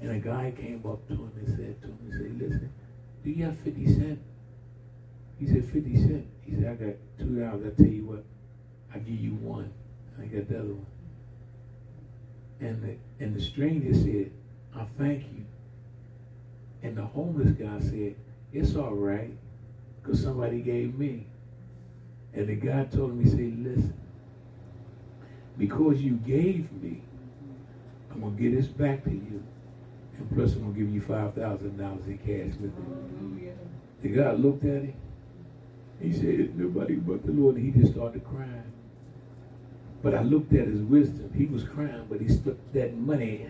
[0.00, 2.72] And a guy came up to him and said to him, he said, Listen,
[3.24, 4.20] do you have 50 cents?
[5.40, 6.26] He said, 50 cents.
[6.44, 7.66] He said, I got two dollars.
[7.66, 8.24] I tell you what,
[8.94, 9.72] I give you one.
[10.20, 10.86] I got the other one.
[12.60, 14.32] And the, and the stranger said,
[14.76, 15.44] I thank you.
[16.82, 18.14] And the homeless guy said,
[18.52, 19.32] It's all right,
[20.02, 21.26] because somebody gave me.
[22.34, 23.94] And the guy told him, He said, Listen,
[25.56, 27.02] because you gave me,
[28.12, 29.42] I'm going to get this back to you.
[30.16, 34.02] And plus, I'm going to give you $5,000 in cash with it.
[34.02, 34.94] The guy looked at him.
[36.00, 37.56] He said, nobody but the Lord.
[37.56, 38.72] And he just started crying.
[40.02, 41.32] But I looked at his wisdom.
[41.34, 43.48] He was crying, but he stuck that money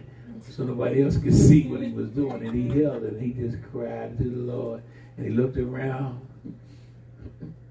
[0.51, 2.47] so nobody else could see what he was doing.
[2.47, 4.83] And he held it and he just cried to the Lord.
[5.17, 6.27] And he looked around.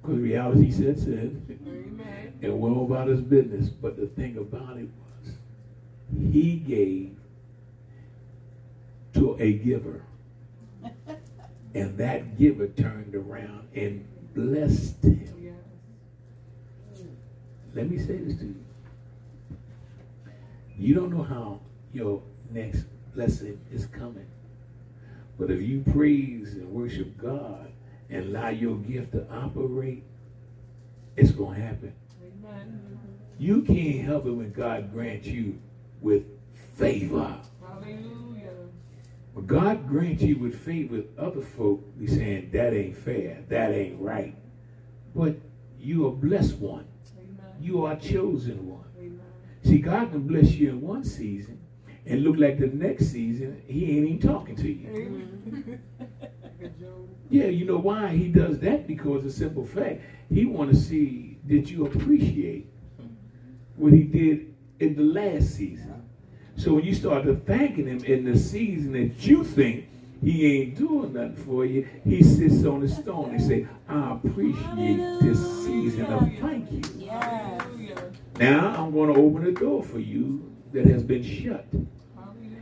[0.08, 1.44] Because reality sets in
[2.42, 3.68] and went about his business.
[3.68, 4.88] But the thing about it
[5.26, 5.34] was,
[6.32, 7.18] he gave
[9.16, 10.04] to a giver.
[11.76, 15.54] And that giver turned around and blessed him.
[17.76, 18.56] Let me say this to you.
[20.76, 21.60] You don't know how
[21.94, 24.26] your next blessing is coming.
[25.38, 27.72] But if you praise and worship God
[28.10, 30.04] and allow your gift to operate,
[31.16, 31.94] it's going to happen.
[32.22, 33.00] Amen.
[33.38, 35.60] You can't help it when God grants you
[36.02, 36.24] with
[36.76, 37.36] favor.
[37.66, 38.52] Hallelujah.
[39.34, 44.00] When God grants you with favor, other folk be saying that ain't fair, that ain't
[44.00, 44.36] right.
[45.14, 45.36] But
[45.80, 46.88] you are blessed one.
[47.18, 47.46] Amen.
[47.60, 48.86] You are chosen one.
[48.98, 49.20] Amen.
[49.64, 51.60] See, God can bless you in one season
[52.06, 55.80] and look like the next season he ain't even talking to you.
[56.60, 56.74] Amen.
[56.78, 57.10] Good Job.
[57.30, 58.88] Yeah, you know why he does that?
[58.88, 62.70] Because a simple fact, he want to see that you appreciate
[63.76, 66.04] what he did in the last season.
[66.56, 69.88] So when you start to thanking him in the season that you think
[70.24, 75.20] he ain't doing nothing for you, he sits on the stone and say, I appreciate
[75.22, 76.82] this season of thank you.
[78.40, 81.66] Now I'm going to open a door for you that has been shut.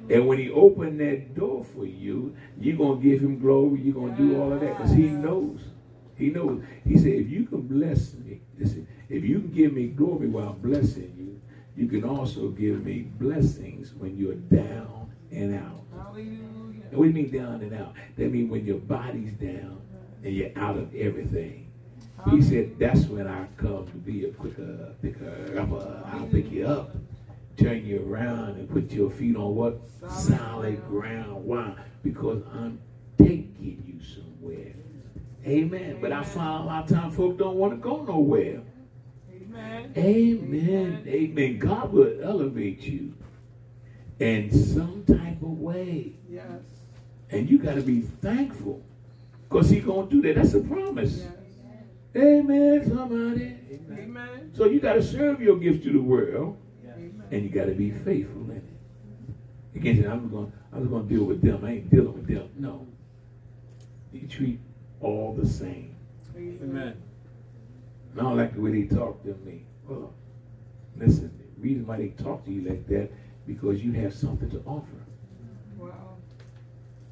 [0.09, 3.81] And when he opened that door for you, you're going to give him glory.
[3.81, 5.61] You're going to do all of that because he knows.
[6.15, 6.63] He knows.
[6.85, 10.49] He said, if you can bless me, listen, if you can give me glory while
[10.49, 11.41] I'm blessing you,
[11.75, 15.83] you can also give me blessings when you're down and out.
[15.93, 16.83] Hallelujah.
[16.89, 17.93] And what do you mean down and out?
[18.17, 19.81] That means when your body's down
[20.23, 21.63] and you're out of everything.
[22.31, 26.01] He said, that's when I come to be a quicker, picker upper.
[26.05, 26.95] I'll pick you up,
[27.57, 29.79] turn you around, and put your feet on what?
[30.09, 31.45] Solid ground.
[31.45, 31.73] Why?
[32.03, 32.79] Because I'm
[33.17, 34.73] taking you somewhere.
[35.45, 35.97] Amen.
[36.01, 38.61] But I find a lot of times folk don't want to go nowhere.
[39.31, 39.93] Amen.
[39.95, 41.03] Amen.
[41.07, 41.59] Amen.
[41.59, 43.13] God will elevate you
[44.19, 46.13] in some type of way.
[46.29, 46.43] Yes.
[47.29, 48.81] And you got to be thankful.
[49.47, 50.41] Because he's going to do that.
[50.41, 51.19] That's a promise.
[51.19, 51.31] Yes.
[52.15, 53.57] Amen, somebody.
[53.91, 54.51] Amen.
[54.55, 56.57] So you got to serve your gift to the world.
[57.31, 58.63] And you got to be faithful in it.
[59.73, 61.65] You can't say, I'm going, I'm going to deal with them.
[61.65, 62.49] I ain't dealing with them.
[62.57, 62.87] No.
[64.13, 64.59] You treat
[65.01, 65.95] all the same.
[66.35, 66.95] Amen.
[68.11, 69.63] And I don't like the way they talk to me.
[69.85, 70.13] Well,
[70.97, 73.09] listen, the reason why they talk to you like that,
[73.45, 74.85] because you have something to offer.
[75.77, 76.17] Wow.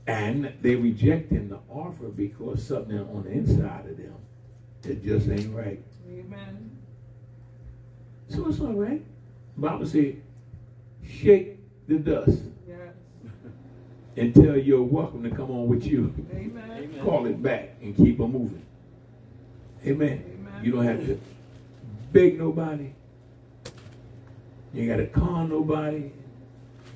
[0.08, 4.16] And they rejecting the offer because something on the inside of them
[4.84, 5.84] that just ain't right.
[6.08, 6.78] Amen.
[8.30, 9.04] So it's all right.
[9.58, 10.22] Bible said,
[11.06, 12.78] shake the dust Yes.
[14.18, 16.14] and tell you're welcome to come on with you.
[16.34, 16.64] Amen.
[16.72, 17.04] Amen.
[17.04, 18.62] Call it back and keep on moving.
[19.86, 20.24] Amen.
[20.26, 20.64] Amen.
[20.64, 21.20] You don't have to
[22.12, 22.94] beg nobody.
[24.74, 26.12] You ain't got to con nobody.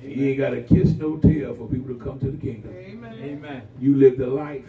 [0.02, 2.72] And you ain't got to kiss no tail for people to come to the kingdom.
[2.74, 3.18] Amen.
[3.20, 3.62] Amen.
[3.80, 4.64] You live the life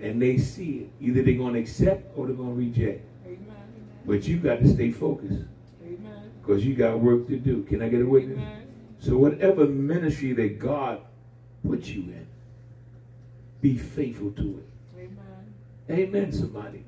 [0.00, 0.90] and they see it.
[1.00, 3.04] Either they're going to accept or they're going to reject.
[3.26, 3.38] Amen.
[4.06, 5.48] But you got to stay focused Amen.
[6.48, 7.62] Because you got work to do.
[7.64, 8.38] Can I get a witness?
[8.38, 8.66] Amen.
[8.98, 11.02] So whatever ministry that God
[11.66, 12.26] puts you in,
[13.60, 15.10] be faithful to it.
[15.90, 16.08] Amen.
[16.08, 16.86] Amen, somebody.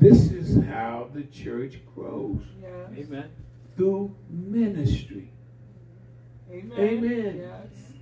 [0.00, 3.06] This is how the church grows Yes.
[3.06, 3.30] Amen.
[3.76, 5.30] through ministry.
[6.50, 6.72] Amen.
[6.76, 7.36] Amen.
[7.36, 7.92] Yes.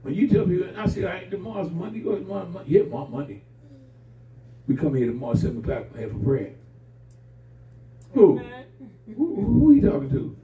[0.00, 2.70] When you tell people, I say, all right, tomorrow's Monday, go tomorrow, Monday.
[2.70, 3.42] Yeah, tomorrow Monday.
[3.66, 4.68] Mm.
[4.68, 6.54] We come here tomorrow, 7 o'clock, have a prayer.
[8.14, 8.38] Who?
[8.38, 8.67] Amen.
[9.18, 10.36] Who, who are you talking to?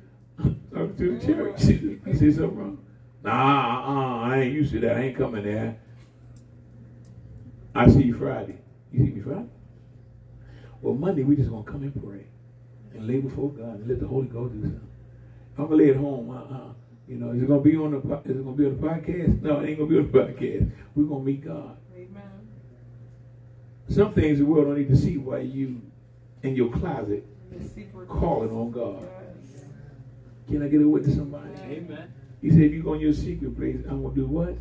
[0.74, 2.00] talking to the church.
[2.06, 2.84] I see something wrong?
[3.22, 4.96] Nah, uh, I ain't used to that.
[4.96, 5.78] I ain't coming there.
[7.72, 8.58] I see you Friday.
[8.92, 9.46] You see me Friday?
[10.82, 12.26] Well, Monday we just gonna come and pray
[12.92, 14.88] and lay before God and let the Holy Ghost do something.
[15.56, 16.30] I'm gonna lay at home.
[16.30, 16.72] Uh-uh.
[17.06, 19.40] You know, is it gonna be on the is it gonna be on the podcast?
[19.40, 20.70] No, it ain't gonna be on the podcast.
[20.96, 21.76] We're gonna meet God.
[21.94, 22.22] Amen.
[23.88, 25.80] Some things the world don't need to see while you
[26.42, 27.24] in your closet.
[28.08, 29.08] Calling on God.
[30.48, 31.50] Can I get a witness somebody?
[31.62, 32.12] Amen.
[32.42, 34.54] He said, if you go in your secret place, I'm going to do what?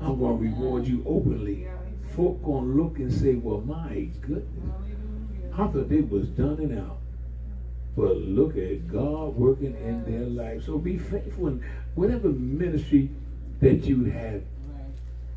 [0.00, 1.68] I'm going to reward you openly.
[2.16, 4.74] Folk going to look and say, well, my goodness.
[5.52, 6.98] I thought they was done and out.
[7.96, 10.64] But look at God working in their life.
[10.64, 13.10] So be faithful in whatever ministry
[13.60, 14.42] that you have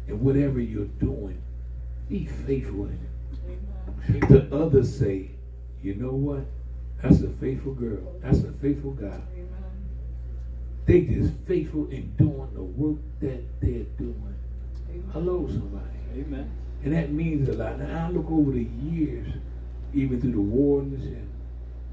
[0.07, 1.41] and whatever you're doing.
[2.09, 2.99] Be faithful in
[4.07, 4.29] it.
[4.29, 5.31] The others say,
[5.83, 6.45] you know what?
[7.01, 8.19] That's a faithful girl.
[8.21, 9.19] That's a faithful guy.
[10.85, 14.35] They just faithful in doing the work that they're doing.
[14.89, 15.09] Amen.
[15.11, 15.99] Hello, somebody.
[16.17, 16.51] Amen.
[16.83, 17.79] And that means a lot.
[17.79, 19.27] Now I look over the years,
[19.93, 21.29] even through the wardens and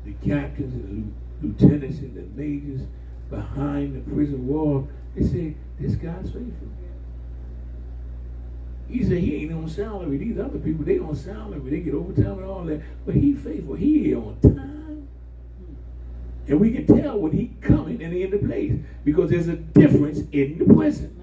[0.05, 2.83] the captains and the lieutenants and the majors
[3.29, 4.89] behind the prison wall.
[5.15, 6.69] They say, this guy's faithful.
[8.91, 10.19] He said he ain't on salary.
[10.19, 11.71] These other people, they on salary.
[11.71, 12.83] They get overtime and all that.
[13.07, 13.75] But he faithful.
[13.75, 15.09] He on time.
[16.49, 18.73] And we can tell when he coming and in the place.
[19.05, 21.17] Because there's a difference in the present.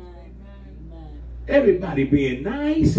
[1.47, 2.97] Everybody being nice.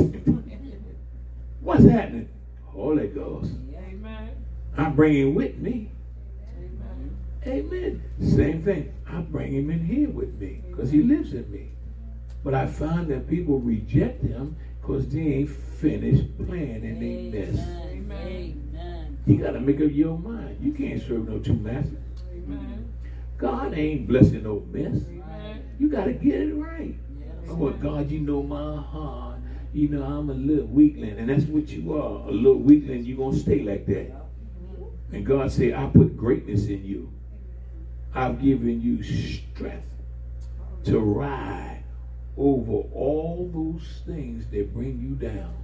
[1.60, 2.28] What's happening?
[2.66, 3.52] Holy Ghost.
[3.74, 4.30] Amen.
[4.76, 5.90] I bring him with me.
[6.56, 7.16] Amen.
[7.46, 8.02] Amen.
[8.20, 8.92] Same thing.
[9.06, 11.70] I bring him in here with me because he lives in me.
[12.44, 17.58] But I find that people reject them because they ain't finished playing and they miss.
[17.58, 18.70] Amen.
[18.72, 19.18] Amen.
[19.26, 20.58] You got to make up your mind.
[20.60, 21.98] You can't serve no two masters.
[22.32, 22.92] Amen.
[23.36, 25.02] God ain't blessing no mess.
[25.08, 25.70] Amen.
[25.78, 26.96] You got to get it right.
[27.20, 27.50] Yes.
[27.50, 29.38] Oh, God, you know my heart.
[29.72, 32.28] You know I'm a little weakling, and that's what you are.
[32.28, 34.10] A little weakling, you're gonna stay like that.
[35.12, 37.12] And God said, I put greatness in you.
[38.14, 39.86] I've given you strength
[40.84, 41.77] to ride
[42.38, 45.54] over all those things that bring you down.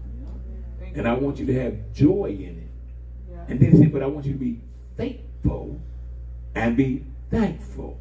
[0.94, 1.08] And.
[1.08, 2.64] I want you to have joy in it.
[3.48, 4.60] And then he said, but I want you to be
[4.96, 5.80] thankful
[6.54, 7.98] and be thankful.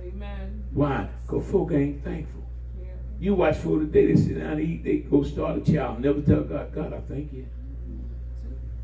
[0.00, 0.64] Amen.
[0.72, 1.08] Why?
[1.26, 2.44] Because folk ain't thankful.
[2.80, 2.88] Yeah.
[3.18, 6.20] You watch food today, they sit down and eat, they go start a child, never
[6.20, 7.46] tell God, God, I thank you.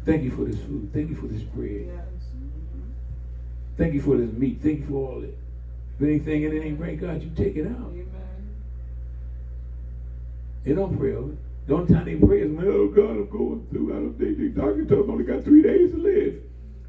[0.04, 0.90] Thank you for this food.
[0.92, 1.86] Thank you for this bread.
[1.86, 2.04] Yes.
[3.76, 4.60] Thank you for this meat.
[4.62, 5.36] Thank you for all it.
[5.96, 7.92] If anything in it ain't right, God, you take it out.
[7.92, 8.19] Amen.
[10.64, 11.36] They don't pray over.
[11.66, 13.92] The only time they pray is, oh God, I'm going through.
[13.92, 16.42] I don't think the doctor told me I only got three days to live.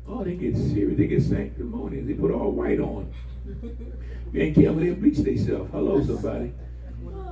[0.07, 0.97] Oh, they get serious.
[0.97, 2.07] They get sanctimonious.
[2.07, 3.13] They put all white on.
[4.33, 5.69] You ain't careful, they bleach themselves.
[5.71, 6.53] Hello, somebody.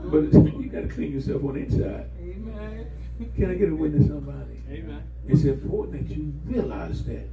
[0.03, 2.09] But you got to clean yourself on the inside.
[2.19, 2.87] Amen.
[3.35, 4.61] Can I get a witness, somebody?
[4.69, 5.03] Amen.
[5.27, 7.27] It's important that you realize that.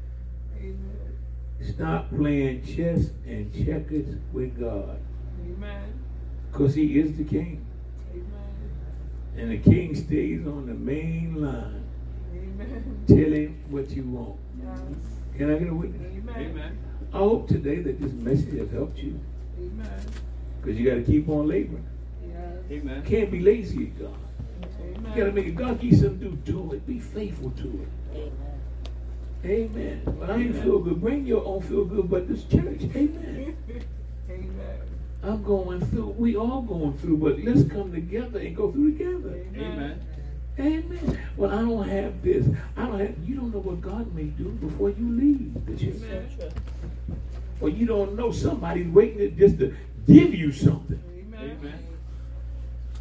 [0.59, 1.19] Amen.
[1.61, 4.99] Stop playing chess and checkers with God.
[5.45, 6.05] Amen.
[6.51, 7.66] Because he is the king.
[9.37, 9.51] Amen.
[9.51, 11.85] And the king stays on the main line.
[12.33, 13.05] Amen.
[13.07, 14.39] Tell him what you want.
[14.63, 14.79] Yes.
[15.37, 16.03] Can I get a witness?
[16.03, 16.35] Amen.
[16.37, 16.79] Amen.
[17.13, 19.21] I hope today that this message has helped you.
[19.59, 20.01] Amen.
[20.61, 21.87] Because you got to keep on laboring.
[22.27, 22.39] Yes.
[22.71, 23.03] Amen.
[23.05, 24.15] Can't be lazy at God.
[24.83, 25.13] Amen.
[25.13, 25.55] You got to make it.
[25.57, 26.53] God give you something to do.
[26.53, 26.87] Do it.
[26.87, 27.89] Be faithful to it.
[28.15, 28.33] Amen.
[29.45, 30.03] Amen.
[30.19, 30.63] But I ain't Amen.
[30.63, 31.01] feel good.
[31.01, 32.83] Bring your own feel good, but this church.
[32.97, 33.57] Amen.
[35.27, 35.39] Amen.
[35.39, 36.15] I'm going through.
[36.19, 39.45] We all going through, but let's come together and go through together.
[39.57, 40.01] Amen.
[40.59, 41.21] Amen.
[41.37, 42.47] Well, I don't have this.
[42.77, 43.15] I don't have.
[43.25, 46.03] You don't know what God may do before you leave the church.
[46.03, 46.53] Amen.
[47.61, 49.75] Or you don't know somebody's waiting to, just to
[50.07, 51.03] give you something.
[51.19, 51.59] Amen.
[51.61, 51.83] Amen.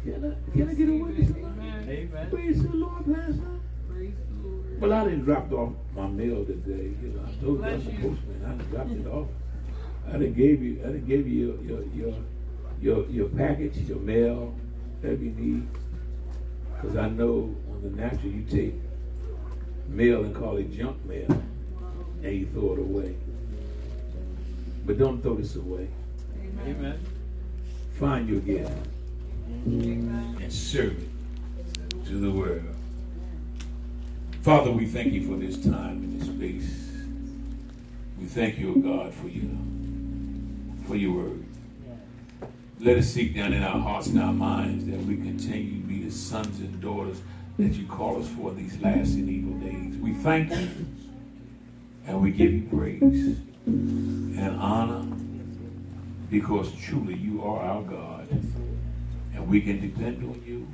[0.04, 1.32] Can I, can I get a witness?
[1.32, 1.52] tonight?
[1.58, 1.88] Amen.
[1.88, 2.30] Amen.
[2.30, 3.60] Praise the Lord, Pastor.
[3.90, 4.80] Praise the Lord.
[4.80, 6.92] Well, I didn't drop off my mail today.
[7.02, 7.98] You know, I told you I'm Bless the you.
[7.98, 8.44] postman.
[8.46, 9.26] I dropped it off.
[10.08, 10.80] I didn't gave you.
[10.82, 12.14] I didn't give you your your your
[12.80, 14.54] your, your package, your mail
[15.06, 15.68] whatever you need.
[16.74, 18.74] Because I know on the natural you take
[19.88, 21.42] mail and call it junk mail,
[22.22, 23.16] and you throw it away.
[24.84, 25.88] But don't throw this away.
[26.40, 26.76] Amen.
[26.76, 27.06] Amen.
[27.98, 28.70] Find your gift
[29.64, 32.62] and serve it to the world.
[34.42, 36.86] Father, we thank you for this time and this space.
[38.20, 39.44] We thank you, O God, for your
[40.86, 41.44] for your word.
[42.78, 46.04] Let us seek down in our hearts and our minds that we continue to be
[46.04, 47.20] the sons and daughters
[47.58, 49.96] that you call us for these last and evil days.
[49.96, 50.68] We thank you
[52.06, 55.04] and we give you praise and honor
[56.30, 60.68] because truly you are our God and we can depend on you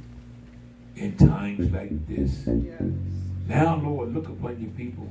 [0.96, 2.46] in times like this.
[3.46, 5.08] Now, Lord, look upon your people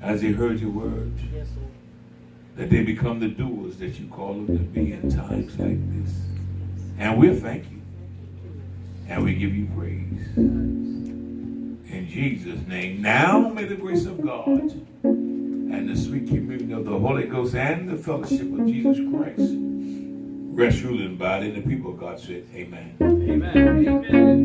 [0.00, 1.20] as they heard your words.
[2.58, 6.14] That they become the doers that you call them to be in times like this.
[6.98, 7.80] And we'll thank you.
[9.08, 10.36] And we give you praise.
[10.36, 13.00] In Jesus' name.
[13.00, 14.72] Now may the grace of God
[15.04, 19.54] and the sweet communion of the Holy Ghost and the fellowship of Jesus Christ
[20.58, 22.96] rest, rule, and abide in the people of God said, Amen.
[23.00, 23.56] Amen.
[23.56, 24.28] Amen.